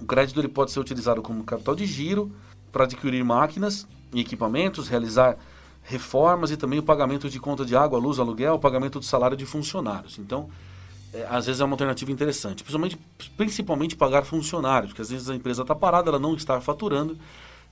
O 0.00 0.04
crédito 0.04 0.40
ele 0.40 0.48
pode 0.48 0.72
ser 0.72 0.80
utilizado 0.80 1.22
como 1.22 1.44
capital 1.44 1.76
de 1.76 1.86
giro 1.86 2.32
para 2.72 2.84
adquirir 2.84 3.24
máquinas 3.24 3.86
e 4.12 4.20
equipamentos, 4.20 4.88
realizar 4.88 5.38
reformas 5.82 6.50
e 6.50 6.56
também 6.56 6.78
o 6.78 6.82
pagamento 6.82 7.28
de 7.28 7.40
conta 7.40 7.64
de 7.64 7.76
água, 7.76 7.98
luz, 7.98 8.18
aluguel, 8.18 8.54
o 8.54 8.58
pagamento 8.58 8.98
do 8.98 9.04
salário 9.04 9.36
de 9.36 9.44
funcionários. 9.44 10.18
Então, 10.18 10.48
é, 11.12 11.26
às 11.28 11.46
vezes 11.46 11.60
é 11.60 11.64
uma 11.64 11.74
alternativa 11.74 12.10
interessante, 12.10 12.62
principalmente, 12.62 12.98
principalmente 13.36 13.96
pagar 13.96 14.24
funcionários, 14.24 14.90
porque 14.90 15.02
às 15.02 15.10
vezes 15.10 15.28
a 15.28 15.34
empresa 15.34 15.62
está 15.62 15.74
parada, 15.74 16.08
ela 16.08 16.18
não 16.18 16.34
está 16.34 16.60
faturando, 16.60 17.18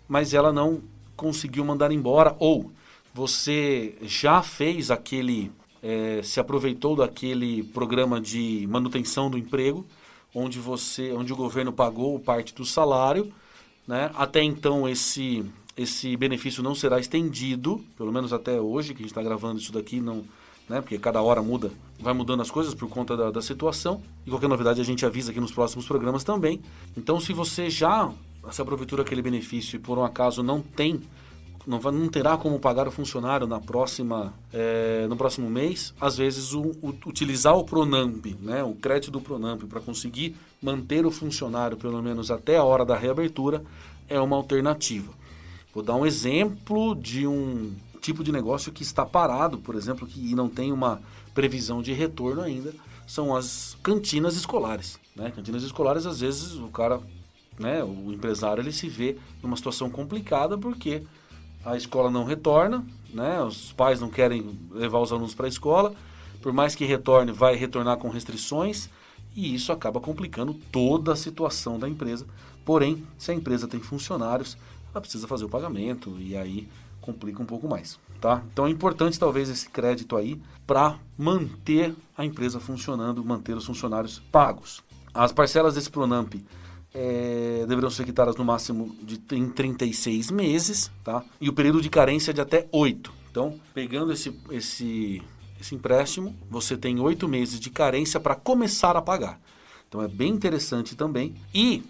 mas 0.09 0.35
ela 0.35 0.53
não 0.53 0.83
conseguiu 1.17 1.65
mandar 1.65 1.93
embora 1.93 2.35
ou 2.39 2.71
você 3.15 3.97
já 4.03 4.43
fez 4.43 4.91
aquele, 4.91 5.51
é, 5.83 6.21
se 6.23 6.39
aproveitou 6.39 6.97
daquele 6.97 7.63
programa 7.63 8.21
de 8.21 8.67
manutenção 8.69 9.31
do 9.31 9.39
emprego, 9.39 9.87
onde 10.35 10.59
você, 10.59 11.13
onde 11.13 11.33
o 11.33 11.37
governo 11.37 11.73
pagou 11.73 12.19
parte 12.19 12.55
do 12.55 12.65
salário, 12.65 13.33
né? 13.87 14.11
Até 14.15 14.43
então 14.43 14.89
esse 14.89 15.45
esse 15.77 16.17
benefício 16.17 16.63
não 16.63 16.75
será 16.75 16.99
estendido, 16.99 17.83
pelo 17.97 18.13
menos 18.13 18.33
até 18.33 18.61
hoje 18.61 18.95
que 18.95 19.01
a 19.01 19.03
gente 19.03 19.11
está 19.11 19.23
gravando 19.23 19.61
isso 19.61 19.73
daqui, 19.73 20.01
não, 20.01 20.25
né? 20.69 20.81
Porque 20.81 20.99
cada 20.99 21.21
hora 21.21 21.43
muda, 21.43 21.71
vai 21.99 22.13
mudando 22.13 22.41
as 22.43 22.51
coisas 22.51 22.75
por 22.75 22.89
conta 22.89 23.17
da, 23.17 23.31
da 23.31 23.43
situação. 23.43 24.03
E 24.27 24.31
qualquer 24.31 24.49
novidade 24.49 24.81
a 24.81 24.85
gente 24.85 25.05
avisa 25.05 25.31
aqui 25.31 25.41
nos 25.41 25.53
próximos 25.53 25.87
programas 25.87 26.23
também. 26.25 26.61
Então, 26.97 27.21
se 27.21 27.33
você 27.33 27.69
já 27.69 28.11
se 28.51 28.63
aproveitou 28.63 28.99
daquele 28.99 29.23
benefício 29.23 29.77
e 29.77 29.79
por 29.79 29.99
um 29.99 30.05
acaso 30.05 30.43
não 30.43 30.61
tem 30.61 31.01
não, 31.67 31.79
não 31.79 32.09
terá 32.09 32.37
como 32.37 32.59
pagar 32.59 32.89
o 32.89 32.91
funcionário 32.91 33.47
na 33.47 33.61
próxima, 33.61 34.33
é, 34.53 35.07
no 35.09 35.17
próximo 35.17 35.49
mês, 35.51 35.95
às 36.01 36.17
vezes 36.17 36.53
o, 36.55 36.73
o, 36.81 36.89
utilizar 37.07 37.55
o 37.55 37.65
Pronamp, 37.65 38.27
né, 38.41 38.65
o 38.65 38.75
crédito 38.75 39.11
do 39.11 39.21
Pronamp 39.21 39.63
para 39.65 39.81
conseguir 39.81 40.35
manter 40.63 41.05
o 41.05 41.11
funcionário 41.11 41.77
pelo 41.77 42.03
menos 42.03 42.31
até 42.31 42.57
a 42.57 42.65
hora 42.65 42.85
da 42.85 42.97
reabertura 42.97 43.63
é 44.09 44.19
uma 44.21 44.37
alternativa. 44.37 45.20
Vou 45.73 45.83
dar 45.83 45.95
um 45.97 46.05
exemplo 46.05 46.95
de 46.95 47.27
um 47.27 47.75
tipo 48.01 48.25
de 48.25 48.33
negócio 48.33 48.73
que 48.73 48.83
está 48.83 49.05
parado, 49.05 49.59
por 49.59 49.75
exemplo, 49.75 50.07
que 50.07 50.35
não 50.35 50.49
tem 50.49 50.73
uma 50.73 51.01
previsão 51.35 51.83
de 51.83 51.93
retorno 51.93 52.43
ainda, 52.43 52.75
são 53.07 53.35
as 53.35 53.77
cantinas 53.83 54.37
escolares. 54.37 54.99
Né? 55.15 55.31
Cantinas 55.31 55.63
escolares, 55.63 56.07
às 56.07 56.21
vezes, 56.21 56.55
o 56.55 56.69
cara, 56.69 57.01
né, 57.59 57.85
o 57.85 58.13
empresário, 58.13 58.63
ele 58.63 58.73
se 58.73 58.89
vê 58.89 59.17
numa 59.43 59.57
situação 59.57 59.91
complicada 59.91 60.57
porque 60.57 61.03
a 61.65 61.77
escola 61.77 62.11
não 62.11 62.25
retorna, 62.25 62.85
né? 63.13 63.43
Os 63.43 63.73
pais 63.73 64.01
não 64.01 64.09
querem 64.09 64.59
levar 64.71 65.01
os 65.01 65.13
alunos 65.13 65.35
para 65.35 65.47
a 65.47 65.49
escola, 65.49 65.95
por 66.41 66.53
mais 66.53 66.75
que 66.75 66.85
retorne, 66.85 67.33
vai 67.33 67.55
retornar 67.55 67.99
com 67.99 68.09
restrições 68.09 68.89
e 69.35 69.55
isso 69.55 69.73
acaba 69.73 70.01
complicando 70.01 70.55
toda 70.73 71.13
a 71.13 71.17
situação 71.17 71.79
da 71.79 71.89
empresa. 71.89 72.27
Porém, 72.65 73.07
se 73.19 73.31
a 73.31 73.35
empresa 73.35 73.69
tem 73.69 73.81
funcionários, 73.81 74.57
ela 74.93 75.01
precisa 75.01 75.27
fazer 75.27 75.45
o 75.45 75.49
pagamento 75.49 76.17
e 76.19 76.37
aí 76.37 76.69
complica 77.01 77.43
um 77.43 77.47
pouco 77.47 77.69
mais, 77.69 77.99
tá? 78.21 78.43
Então 78.53 78.67
é 78.67 78.71
importante 78.71 79.19
talvez 79.19 79.49
esse 79.49 79.69
crédito 79.69 80.17
aí 80.17 80.41
para 80.67 80.99
manter 81.17 81.95
a 82.17 82.25
empresa 82.25 82.61
funcionando, 82.61 83.25
manter 83.25 83.57
os 83.57 83.65
funcionários 83.65 84.19
pagos. 84.31 84.83
As 85.13 85.33
parcelas 85.33 85.75
desse 85.75 85.91
Pronamp 85.91 86.35
é, 86.95 87.65
deverão 87.69 87.91
ser 87.91 88.05
quitadas 88.05 88.37
no 88.37 88.45
máximo 88.45 88.95
de, 89.03 89.21
em 89.33 89.49
36 89.49 90.31
meses, 90.31 90.91
tá? 91.03 91.25
E 91.41 91.49
o 91.49 91.53
período 91.53 91.81
de 91.81 91.89
carência 91.89 92.31
é 92.31 92.35
de 92.35 92.41
até 92.41 92.69
8. 92.73 93.13
Então, 93.31 93.61
pegando 93.73 94.13
esse, 94.13 94.37
esse, 94.51 95.23
esse 95.61 95.75
empréstimo, 95.75 96.37
você 96.49 96.77
tem 96.77 96.99
8 97.01 97.29
meses 97.29 97.61
de 97.61 97.71
carência 97.71 98.19
para 98.19 98.35
começar 98.35 98.97
a 98.97 99.03
pagar. 99.03 99.41
Então, 99.89 100.03
é 100.03 100.09
bem 100.09 100.33
interessante 100.33 100.97
também. 100.97 101.35
E 101.55 101.83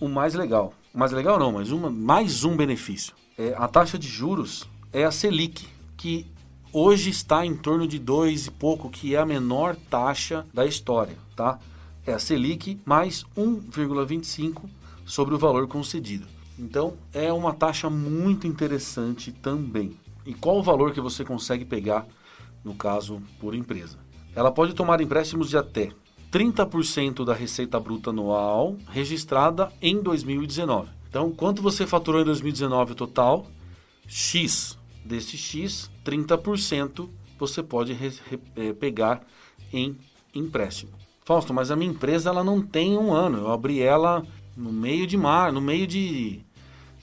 o 0.00 0.08
mais 0.08 0.34
legal, 0.34 0.72
o 0.94 0.98
mais 0.98 1.12
legal 1.12 1.38
não, 1.38 1.52
mas 1.52 1.70
uma, 1.70 1.90
mais 1.90 2.44
um 2.44 2.56
benefício. 2.56 3.14
É, 3.36 3.54
a 3.56 3.68
taxa 3.68 3.98
de 3.98 4.08
juros 4.08 4.68
é 4.92 5.04
a 5.04 5.10
Selic, 5.10 5.66
que 5.96 6.26
hoje 6.72 7.10
está 7.10 7.44
em 7.44 7.56
torno 7.56 7.86
de 7.86 7.98
2 7.98 8.46
e 8.46 8.50
pouco, 8.50 8.90
que 8.90 9.14
é 9.14 9.18
a 9.18 9.26
menor 9.26 9.76
taxa 9.90 10.46
da 10.52 10.66
história, 10.66 11.16
tá? 11.36 11.58
é 12.10 12.14
a 12.14 12.18
Selic 12.18 12.80
mais 12.84 13.24
1,25 13.36 14.62
sobre 15.04 15.34
o 15.34 15.38
valor 15.38 15.66
concedido. 15.68 16.26
Então, 16.58 16.94
é 17.12 17.32
uma 17.32 17.52
taxa 17.52 17.88
muito 17.88 18.46
interessante 18.46 19.30
também. 19.30 19.96
E 20.26 20.34
qual 20.34 20.58
o 20.58 20.62
valor 20.62 20.92
que 20.92 21.00
você 21.00 21.24
consegue 21.24 21.64
pegar, 21.64 22.06
no 22.64 22.74
caso, 22.74 23.22
por 23.38 23.54
empresa? 23.54 23.98
Ela 24.34 24.50
pode 24.50 24.74
tomar 24.74 25.00
empréstimos 25.00 25.48
de 25.48 25.56
até 25.56 25.92
30% 26.30 27.24
da 27.24 27.32
receita 27.32 27.80
bruta 27.80 28.10
anual 28.10 28.76
registrada 28.90 29.72
em 29.80 30.02
2019. 30.02 30.90
Então, 31.08 31.30
quanto 31.32 31.62
você 31.62 31.86
faturou 31.86 32.20
em 32.20 32.24
2019 32.24 32.94
total? 32.94 33.46
X. 34.06 34.76
Desse 35.04 35.38
X, 35.38 35.90
30% 36.04 37.08
você 37.38 37.62
pode 37.62 37.96
eh, 38.56 38.72
pegar 38.74 39.22
em 39.72 39.96
empréstimo. 40.34 40.92
Fausto, 41.24 41.54
mas 41.54 41.70
a 41.70 41.76
minha 41.76 41.90
empresa 41.90 42.30
ela 42.30 42.44
não 42.44 42.60
tem 42.60 42.96
um 42.96 43.12
ano. 43.12 43.38
Eu 43.38 43.52
abri 43.52 43.80
ela 43.80 44.22
no 44.56 44.72
meio 44.72 45.06
de 45.06 45.16
mar, 45.16 45.52
no 45.52 45.60
meio 45.60 45.86
de. 45.86 46.40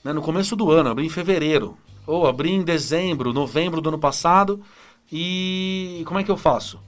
Né, 0.04 0.12
no 0.12 0.22
começo 0.22 0.54
do 0.54 0.70
ano, 0.70 0.90
abri 0.90 1.06
em 1.06 1.10
fevereiro. 1.10 1.76
Ou 2.06 2.26
abri 2.26 2.50
em 2.50 2.62
dezembro, 2.62 3.32
novembro 3.32 3.80
do 3.80 3.88
ano 3.88 3.98
passado. 3.98 4.60
E 5.10 6.02
como 6.06 6.20
é 6.20 6.24
que 6.24 6.30
eu 6.30 6.36
faço? 6.36 6.78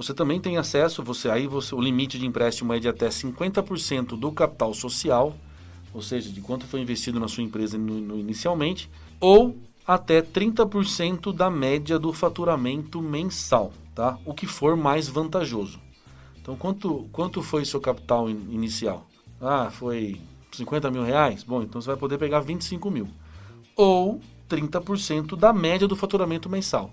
Você 0.00 0.14
também 0.14 0.40
tem 0.40 0.56
acesso, 0.56 1.02
você 1.02 1.28
aí 1.28 1.46
você, 1.46 1.74
o 1.74 1.80
limite 1.80 2.18
de 2.18 2.24
empréstimo 2.24 2.72
é 2.72 2.78
de 2.78 2.88
até 2.88 3.10
50% 3.10 4.18
do 4.18 4.32
capital 4.32 4.72
social, 4.72 5.36
ou 5.92 6.00
seja, 6.00 6.30
de 6.30 6.40
quanto 6.40 6.64
foi 6.64 6.80
investido 6.80 7.20
na 7.20 7.28
sua 7.28 7.44
empresa 7.44 7.76
no, 7.76 8.00
no, 8.00 8.18
inicialmente, 8.18 8.88
ou 9.20 9.54
até 9.86 10.22
30% 10.22 11.34
da 11.34 11.50
média 11.50 11.98
do 11.98 12.14
faturamento 12.14 13.02
mensal, 13.02 13.74
tá? 13.94 14.18
O 14.24 14.32
que 14.32 14.46
for 14.46 14.74
mais 14.74 15.06
vantajoso. 15.06 15.78
Então, 16.40 16.56
quanto, 16.56 17.06
quanto 17.12 17.42
foi 17.42 17.66
seu 17.66 17.78
capital 17.78 18.30
in, 18.30 18.46
inicial? 18.50 19.06
Ah, 19.38 19.68
foi 19.70 20.18
50 20.50 20.90
mil 20.90 21.02
reais? 21.02 21.44
Bom, 21.44 21.62
então 21.62 21.78
você 21.78 21.88
vai 21.88 21.98
poder 21.98 22.16
pegar 22.16 22.40
25 22.40 22.90
mil. 22.90 23.06
Ou 23.76 24.18
30% 24.48 25.36
da 25.36 25.52
média 25.52 25.86
do 25.86 25.94
faturamento 25.94 26.48
mensal. 26.48 26.90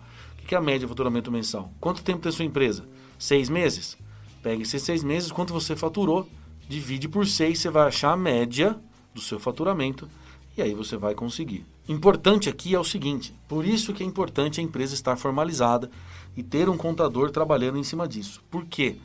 Que 0.48 0.56
é 0.56 0.58
a 0.58 0.62
média 0.62 0.88
do 0.88 0.90
faturamento 0.90 1.32
mensal? 1.32 1.72
Quanto 1.80 2.02
tempo 2.02 2.22
tem 2.22 2.32
sua 2.32 2.46
empresa? 2.46 2.86
Seis 3.20 3.50
meses? 3.50 3.98
Pegue 4.42 4.64
esses 4.64 4.82
seis 4.82 5.04
meses, 5.04 5.32
quanto 5.32 5.54
você 5.54 5.76
faturou, 5.76 6.28
divide 6.70 7.10
por 7.10 7.28
seis, 7.28 7.60
você 7.60 7.70
vai 7.70 7.88
achar 7.88 8.14
a 8.14 8.18
média 8.18 8.80
do 9.14 9.20
seu 9.20 9.40
faturamento 9.40 10.10
e 10.58 10.62
aí 10.62 10.74
você 10.74 10.96
vai 10.96 11.14
conseguir. 11.14 11.66
Importante 11.88 12.50
aqui 12.50 12.74
é 12.74 12.80
o 12.80 12.84
seguinte, 12.84 13.36
por 13.48 13.66
isso 13.66 13.94
que 13.94 14.02
é 14.02 14.06
importante 14.06 14.62
a 14.62 14.64
empresa 14.64 14.94
estar 14.94 15.18
formalizada 15.18 15.92
e 16.36 16.42
ter 16.42 16.70
um 16.70 16.78
contador 16.78 17.30
trabalhando 17.30 17.78
em 17.78 17.84
cima 17.84 18.08
disso. 18.08 18.42
Por 18.50 18.66
quê? 18.66 18.98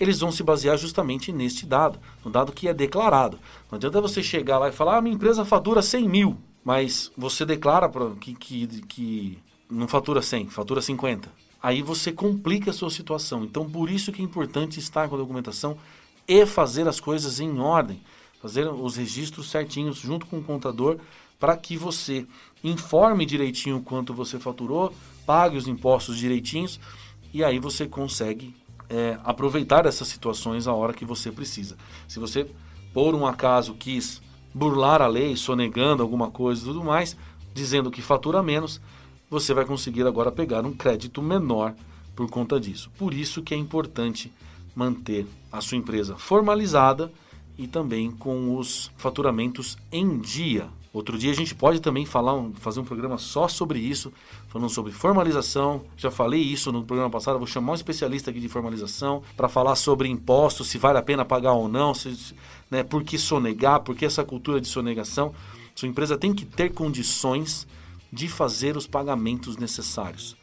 eles 0.00 0.18
vão 0.18 0.32
se 0.32 0.42
basear 0.42 0.78
justamente 0.78 1.30
neste 1.30 1.66
dado, 1.66 1.98
no 2.24 2.30
dado 2.30 2.52
que 2.52 2.66
é 2.66 2.72
declarado. 2.72 3.38
Não 3.70 3.76
adianta 3.76 4.00
você 4.00 4.22
chegar 4.22 4.58
lá 4.58 4.70
e 4.70 4.72
falar, 4.72 4.96
ah, 4.96 5.02
minha 5.02 5.14
empresa 5.14 5.44
fatura 5.44 5.82
100 5.82 6.08
mil, 6.08 6.38
mas 6.64 7.12
você 7.16 7.44
declara 7.44 7.88
que, 8.18 8.34
que, 8.34 8.66
que 8.86 9.38
não 9.70 9.86
fatura 9.86 10.20
100, 10.20 10.48
fatura 10.48 10.82
50. 10.82 11.30
Aí 11.62 11.82
você 11.82 12.10
complica 12.10 12.70
a 12.70 12.74
sua 12.74 12.90
situação. 12.90 13.44
Então, 13.44 13.68
por 13.68 13.90
isso 13.90 14.10
que 14.12 14.22
é 14.22 14.24
importante 14.24 14.78
estar 14.78 15.08
com 15.08 15.14
a 15.14 15.18
documentação 15.18 15.76
e 16.26 16.44
fazer 16.46 16.88
as 16.88 16.98
coisas 16.98 17.38
em 17.38 17.58
ordem, 17.60 18.00
fazer 18.40 18.66
os 18.66 18.96
registros 18.96 19.50
certinhos 19.50 19.98
junto 19.98 20.26
com 20.26 20.38
o 20.38 20.42
contador 20.42 20.98
para 21.38 21.56
que 21.56 21.76
você 21.76 22.26
informe 22.62 23.24
direitinho 23.24 23.80
quanto 23.80 24.12
você 24.12 24.38
faturou, 24.38 24.92
pague 25.24 25.56
os 25.56 25.66
impostos 25.66 26.18
direitinhos 26.18 26.78
e 27.32 27.42
aí 27.42 27.58
você 27.58 27.86
consegue 27.86 28.54
é, 28.88 29.18
aproveitar 29.24 29.86
essas 29.86 30.08
situações 30.08 30.66
a 30.66 30.74
hora 30.74 30.92
que 30.92 31.04
você 31.04 31.30
precisa. 31.30 31.76
Se 32.08 32.18
você, 32.18 32.46
por 32.92 33.14
um 33.14 33.26
acaso, 33.26 33.74
quis 33.74 34.20
burlar 34.52 35.00
a 35.00 35.06
lei, 35.06 35.36
sonegando 35.36 36.02
alguma 36.02 36.30
coisa 36.30 36.60
e 36.60 36.64
tudo 36.64 36.82
mais, 36.82 37.16
dizendo 37.54 37.90
que 37.90 38.02
fatura 38.02 38.42
menos, 38.42 38.80
você 39.30 39.54
vai 39.54 39.64
conseguir 39.64 40.06
agora 40.06 40.32
pegar 40.32 40.66
um 40.66 40.72
crédito 40.72 41.22
menor 41.22 41.74
por 42.16 42.28
conta 42.28 42.58
disso. 42.58 42.90
Por 42.98 43.14
isso 43.14 43.42
que 43.42 43.54
é 43.54 43.56
importante 43.56 44.32
manter 44.74 45.26
a 45.52 45.60
sua 45.60 45.78
empresa 45.78 46.16
formalizada 46.16 47.12
e 47.56 47.66
também 47.66 48.10
com 48.10 48.56
os 48.56 48.90
faturamentos 48.96 49.78
em 49.92 50.18
dia. 50.18 50.68
Outro 50.92 51.16
dia 51.16 51.30
a 51.30 51.34
gente 51.34 51.54
pode 51.54 51.80
também 51.80 52.04
falar, 52.04 52.34
fazer 52.54 52.80
um 52.80 52.84
programa 52.84 53.16
só 53.16 53.46
sobre 53.46 53.78
isso, 53.78 54.12
falando 54.48 54.68
sobre 54.68 54.90
formalização. 54.90 55.84
Já 55.96 56.10
falei 56.10 56.40
isso 56.40 56.72
no 56.72 56.82
programa 56.82 57.08
passado, 57.08 57.38
vou 57.38 57.46
chamar 57.46 57.72
um 57.72 57.76
especialista 57.76 58.30
aqui 58.30 58.40
de 58.40 58.48
formalização 58.48 59.22
para 59.36 59.48
falar 59.48 59.76
sobre 59.76 60.08
impostos, 60.08 60.66
se 60.66 60.78
vale 60.78 60.98
a 60.98 61.02
pena 61.02 61.24
pagar 61.24 61.52
ou 61.52 61.68
não, 61.68 61.94
se, 61.94 62.34
né, 62.68 62.82
por 62.82 63.04
que 63.04 63.16
sonegar, 63.16 63.80
por 63.80 63.94
que 63.94 64.04
essa 64.04 64.24
cultura 64.24 64.60
de 64.60 64.66
sonegação. 64.66 65.32
Sua 65.76 65.88
empresa 65.88 66.18
tem 66.18 66.34
que 66.34 66.44
ter 66.44 66.72
condições 66.72 67.68
de 68.12 68.28
fazer 68.28 68.76
os 68.76 68.86
pagamentos 68.86 69.56
necessários. 69.56 70.36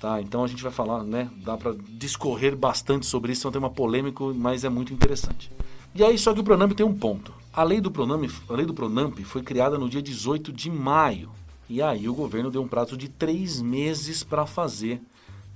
Tá? 0.00 0.20
Então 0.20 0.44
a 0.44 0.46
gente 0.46 0.62
vai 0.62 0.72
falar, 0.72 1.02
né? 1.02 1.30
Dá 1.38 1.56
para 1.56 1.74
discorrer 1.88 2.54
bastante 2.54 3.06
sobre 3.06 3.32
isso, 3.32 3.46
é 3.46 3.50
um 3.50 3.52
tema 3.52 3.70
polêmico, 3.70 4.34
mas 4.34 4.64
é 4.64 4.68
muito 4.68 4.92
interessante. 4.92 5.50
E 5.94 6.04
aí, 6.04 6.18
só 6.18 6.34
que 6.34 6.40
o 6.40 6.44
Pronamp 6.44 6.72
tem 6.72 6.84
um 6.84 6.94
ponto. 6.94 7.32
A 7.50 7.62
lei 7.62 7.80
do 7.80 7.90
Pronamp, 7.90 8.30
a 8.50 8.52
lei 8.52 8.66
do 8.66 8.74
Pronamp 8.74 9.18
foi 9.20 9.42
criada 9.42 9.78
no 9.78 9.88
dia 9.88 10.02
18 10.02 10.52
de 10.52 10.70
maio. 10.70 11.30
E 11.70 11.80
aí 11.80 12.06
o 12.06 12.14
governo 12.14 12.50
deu 12.50 12.62
um 12.62 12.68
prazo 12.68 12.96
de 12.96 13.08
três 13.08 13.62
meses 13.62 14.22
para 14.22 14.44
fazer 14.44 15.00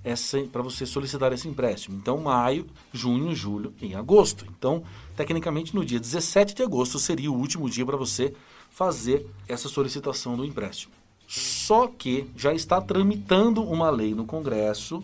essa, 0.03 0.41
para 0.45 0.63
você 0.63 0.87
solicitar 0.87 1.31
esse 1.33 1.47
empréstimo. 1.47 1.97
Então, 1.97 2.17
maio, 2.19 2.67
junho, 2.91 3.35
julho 3.35 3.75
e 3.83 3.95
agosto. 3.95 4.47
Então, 4.49 4.83
tecnicamente, 5.15 5.75
no 5.75 5.85
dia 5.85 6.01
17 6.01 6.55
de 6.55 6.63
agosto 6.63 6.99
seria 6.99 7.31
o 7.31 7.37
último 7.37 7.69
dia 7.69 7.85
para 7.85 7.99
você 7.99 8.33
fazer 8.71 9.27
essa 9.47 9.69
solicitação 9.69 10.37
do 10.37 10.45
empréstimo. 10.45 10.95
Só 11.33 11.87
que 11.87 12.29
já 12.37 12.53
está 12.53 12.81
tramitando 12.81 13.63
uma 13.63 13.89
lei 13.89 14.17
no 14.17 14.25
Congresso 14.25 15.01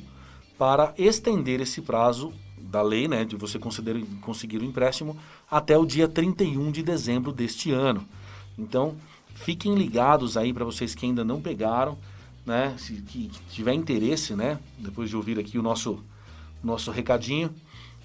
para 0.58 0.92
estender 0.98 1.60
esse 1.60 1.80
prazo 1.80 2.32
da 2.58 2.82
lei, 2.82 3.06
né, 3.06 3.24
de 3.24 3.36
você 3.36 3.60
conseguir 3.60 4.58
o 4.58 4.64
empréstimo 4.64 5.16
até 5.48 5.78
o 5.78 5.86
dia 5.86 6.08
31 6.08 6.72
de 6.72 6.82
dezembro 6.82 7.30
deste 7.30 7.70
ano. 7.70 8.04
Então, 8.58 8.96
fiquem 9.36 9.76
ligados 9.76 10.36
aí 10.36 10.52
para 10.52 10.64
vocês 10.64 10.96
que 10.96 11.06
ainda 11.06 11.24
não 11.24 11.40
pegaram, 11.40 11.96
né, 12.44 12.74
se 12.76 12.94
que 12.94 13.30
tiver 13.52 13.74
interesse, 13.74 14.34
né, 14.34 14.58
depois 14.76 15.08
de 15.08 15.14
ouvir 15.16 15.38
aqui 15.38 15.56
o 15.56 15.62
nosso 15.62 16.02
nosso 16.60 16.90
recadinho, 16.90 17.54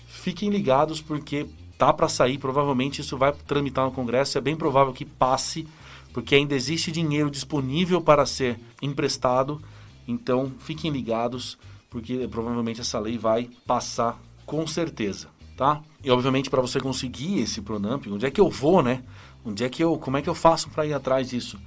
fiquem 0.05 0.51
ligados 0.51 1.01
porque 1.01 1.47
tá 1.75 1.91
para 1.91 2.07
sair, 2.07 2.37
provavelmente 2.37 3.01
isso 3.01 3.17
vai 3.17 3.33
tramitar 3.33 3.85
no 3.85 3.91
Congresso, 3.91 4.37
é 4.37 4.41
bem 4.41 4.55
provável 4.55 4.93
que 4.93 5.05
passe, 5.05 5.67
porque 6.13 6.35
ainda 6.35 6.55
existe 6.55 6.91
dinheiro 6.91 7.29
disponível 7.29 8.01
para 8.01 8.25
ser 8.25 8.59
emprestado. 8.81 9.61
Então, 10.07 10.51
fiquem 10.59 10.91
ligados, 10.91 11.57
porque 11.89 12.27
provavelmente 12.27 12.81
essa 12.81 12.99
lei 12.99 13.17
vai 13.17 13.49
passar 13.65 14.19
com 14.45 14.65
certeza, 14.67 15.29
tá? 15.55 15.81
E 16.03 16.11
obviamente 16.11 16.49
para 16.49 16.61
você 16.61 16.79
conseguir 16.79 17.39
esse 17.39 17.61
Pronamp, 17.61 18.07
onde 18.07 18.25
é 18.25 18.31
que 18.31 18.41
eu 18.41 18.49
vou, 18.49 18.81
né? 18.81 19.03
Onde 19.45 19.63
é 19.63 19.69
que 19.69 19.83
eu, 19.83 19.97
como 19.97 20.17
é 20.17 20.21
que 20.21 20.29
eu 20.29 20.35
faço 20.35 20.69
para 20.69 20.85
ir 20.85 20.93
atrás 20.93 21.29
disso? 21.29 21.59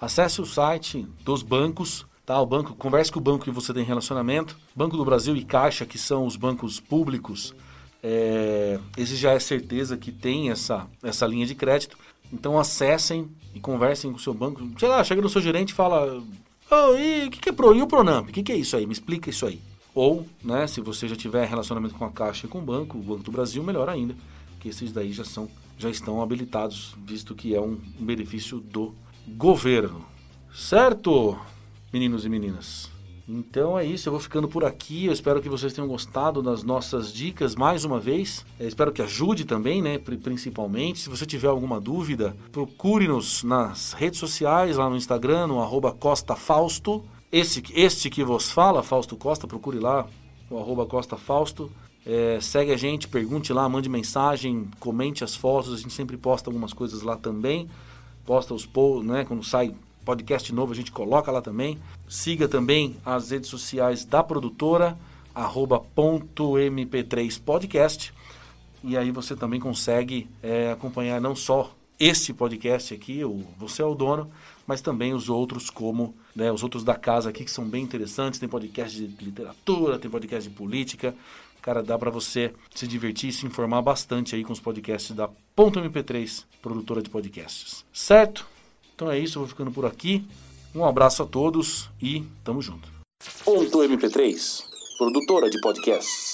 Acesse 0.00 0.40
o 0.40 0.46
site 0.46 1.06
dos 1.24 1.42
bancos, 1.42 2.04
tá? 2.26 2.40
O 2.40 2.46
banco, 2.46 2.74
converse 2.74 3.12
com 3.12 3.20
o 3.20 3.22
banco 3.22 3.44
que 3.44 3.50
você 3.50 3.72
tem 3.72 3.84
relacionamento, 3.84 4.58
Banco 4.74 4.96
do 4.96 5.04
Brasil 5.04 5.36
e 5.36 5.44
Caixa, 5.44 5.86
que 5.86 5.98
são 5.98 6.26
os 6.26 6.36
bancos 6.36 6.80
públicos. 6.80 7.54
É, 8.02 8.80
esse 8.96 9.14
já 9.16 9.32
é 9.32 9.38
certeza 9.38 9.96
que 9.96 10.10
tem 10.10 10.50
essa, 10.50 10.86
essa 11.02 11.26
linha 11.26 11.46
de 11.46 11.54
crédito. 11.54 11.96
Então 12.32 12.58
acessem 12.58 13.30
e 13.54 13.60
conversem 13.60 14.10
com 14.10 14.16
o 14.16 14.20
seu 14.20 14.34
banco. 14.34 14.66
Sei 14.78 14.88
lá, 14.88 15.04
chega 15.04 15.20
no 15.20 15.28
seu 15.28 15.40
gerente 15.40 15.70
e 15.70 15.74
fala: 15.74 16.22
oh, 16.70 16.96
e 16.96 17.26
o 17.26 17.30
que, 17.30 17.40
que 17.40 17.48
é 17.50 17.52
Pro? 17.52 17.74
E 17.74 17.82
o 17.82 17.86
Pronamp? 17.86 18.28
O 18.28 18.32
que, 18.32 18.42
que 18.42 18.52
é 18.52 18.56
isso 18.56 18.76
aí? 18.76 18.86
Me 18.86 18.92
explica 18.92 19.30
isso 19.30 19.46
aí. 19.46 19.60
Ou, 19.94 20.26
né, 20.42 20.66
se 20.66 20.80
você 20.80 21.06
já 21.06 21.14
tiver 21.14 21.46
relacionamento 21.46 21.94
com 21.94 22.04
a 22.04 22.10
Caixa 22.10 22.46
e 22.46 22.48
com 22.48 22.58
o 22.58 22.62
banco, 22.62 22.96
o 22.96 23.02
Banco 23.02 23.22
do 23.22 23.30
Brasil, 23.30 23.62
melhor 23.62 23.90
ainda, 23.90 24.16
que 24.58 24.70
esses 24.70 24.90
daí 24.90 25.12
já 25.12 25.24
são 25.24 25.48
já 25.78 25.90
estão 25.90 26.22
habilitados, 26.22 26.94
visto 27.04 27.34
que 27.34 27.54
é 27.54 27.60
um 27.60 27.76
benefício 27.98 28.60
do 28.60 28.94
governo. 29.26 30.04
Certo, 30.54 31.36
meninos 31.92 32.24
e 32.24 32.28
meninas? 32.28 32.88
Então 33.28 33.78
é 33.78 33.84
isso, 33.84 34.08
eu 34.08 34.12
vou 34.12 34.20
ficando 34.20 34.48
por 34.48 34.64
aqui. 34.64 35.06
Eu 35.06 35.12
espero 35.12 35.40
que 35.40 35.48
vocês 35.48 35.72
tenham 35.72 35.86
gostado 35.88 36.42
das 36.42 36.62
nossas 36.64 37.12
dicas 37.12 37.54
mais 37.54 37.84
uma 37.84 38.00
vez. 38.00 38.44
Eu 38.58 38.66
espero 38.66 38.92
que 38.92 39.00
ajude 39.00 39.44
também, 39.44 39.80
né? 39.80 39.98
Principalmente. 39.98 40.98
Se 40.98 41.08
você 41.08 41.24
tiver 41.24 41.48
alguma 41.48 41.80
dúvida, 41.80 42.36
procure-nos 42.50 43.44
nas 43.44 43.92
redes 43.92 44.18
sociais, 44.18 44.76
lá 44.76 44.90
no 44.90 44.96
Instagram, 44.96 45.46
no 45.46 45.62
arroba 45.62 45.92
Costa 45.92 46.34
Fausto. 46.34 47.04
Este 47.30 48.10
que 48.10 48.24
vos 48.24 48.50
fala, 48.50 48.82
Fausto 48.82 49.16
Costa, 49.16 49.46
procure 49.46 49.78
lá, 49.78 50.06
o 50.50 50.58
arroba 50.58 50.84
Costa 50.84 51.16
Fausto. 51.16 51.70
É, 52.04 52.38
segue 52.40 52.72
a 52.72 52.76
gente, 52.76 53.06
pergunte 53.06 53.52
lá, 53.52 53.68
mande 53.68 53.88
mensagem, 53.88 54.68
comente 54.80 55.22
as 55.22 55.36
fotos, 55.36 55.72
a 55.72 55.76
gente 55.76 55.92
sempre 55.92 56.16
posta 56.16 56.50
algumas 56.50 56.72
coisas 56.72 57.02
lá 57.02 57.16
também. 57.16 57.68
Posta 58.26 58.52
os 58.52 58.66
posts, 58.66 59.08
né? 59.08 59.24
Quando 59.24 59.44
sai 59.44 59.74
podcast 60.04 60.52
novo, 60.52 60.72
a 60.72 60.76
gente 60.76 60.92
coloca 60.92 61.30
lá 61.30 61.40
também. 61.40 61.78
Siga 62.08 62.48
também 62.48 62.96
as 63.04 63.30
redes 63.30 63.48
sociais 63.48 64.04
da 64.04 64.22
produtora, 64.22 64.98
arroba 65.34 65.82
.mp3podcast. 65.96 68.12
E 68.84 68.96
aí 68.96 69.10
você 69.10 69.36
também 69.36 69.60
consegue 69.60 70.28
é, 70.42 70.72
acompanhar 70.72 71.20
não 71.20 71.36
só 71.36 71.72
este 71.98 72.34
podcast 72.34 72.92
aqui, 72.92 73.24
o 73.24 73.46
Você 73.58 73.80
é 73.80 73.84
o 73.84 73.94
Dono, 73.94 74.28
mas 74.66 74.80
também 74.80 75.14
os 75.14 75.28
outros 75.28 75.70
como 75.70 76.14
né, 76.34 76.50
os 76.50 76.62
outros 76.62 76.82
da 76.82 76.94
casa 76.94 77.30
aqui 77.30 77.44
que 77.44 77.50
são 77.50 77.64
bem 77.64 77.84
interessantes. 77.84 78.40
Tem 78.40 78.48
podcast 78.48 78.98
de 78.98 79.24
literatura, 79.24 79.98
tem 79.98 80.10
podcast 80.10 80.48
de 80.48 80.54
política. 80.54 81.14
Cara, 81.60 81.80
dá 81.80 81.96
para 81.96 82.10
você 82.10 82.52
se 82.74 82.88
divertir 82.88 83.30
e 83.30 83.32
se 83.32 83.46
informar 83.46 83.82
bastante 83.82 84.34
aí 84.34 84.42
com 84.42 84.52
os 84.52 84.58
podcasts 84.58 85.14
da 85.14 85.28
Ponto 85.54 85.78
MP3, 85.78 86.44
produtora 86.60 87.00
de 87.00 87.08
podcasts. 87.08 87.84
Certo? 87.92 88.51
Então 89.02 89.10
é 89.10 89.18
isso, 89.18 89.36
eu 89.36 89.40
vou 89.40 89.48
ficando 89.48 89.72
por 89.72 89.84
aqui. 89.84 90.24
Um 90.72 90.84
abraço 90.84 91.24
a 91.24 91.26
todos 91.26 91.90
e 92.00 92.22
tamo 92.44 92.62
junto. 92.62 92.88
Ponto 93.44 93.78
MP3, 93.80 94.62
produtora 94.96 95.50
de 95.50 95.60
podcasts. 95.60 96.31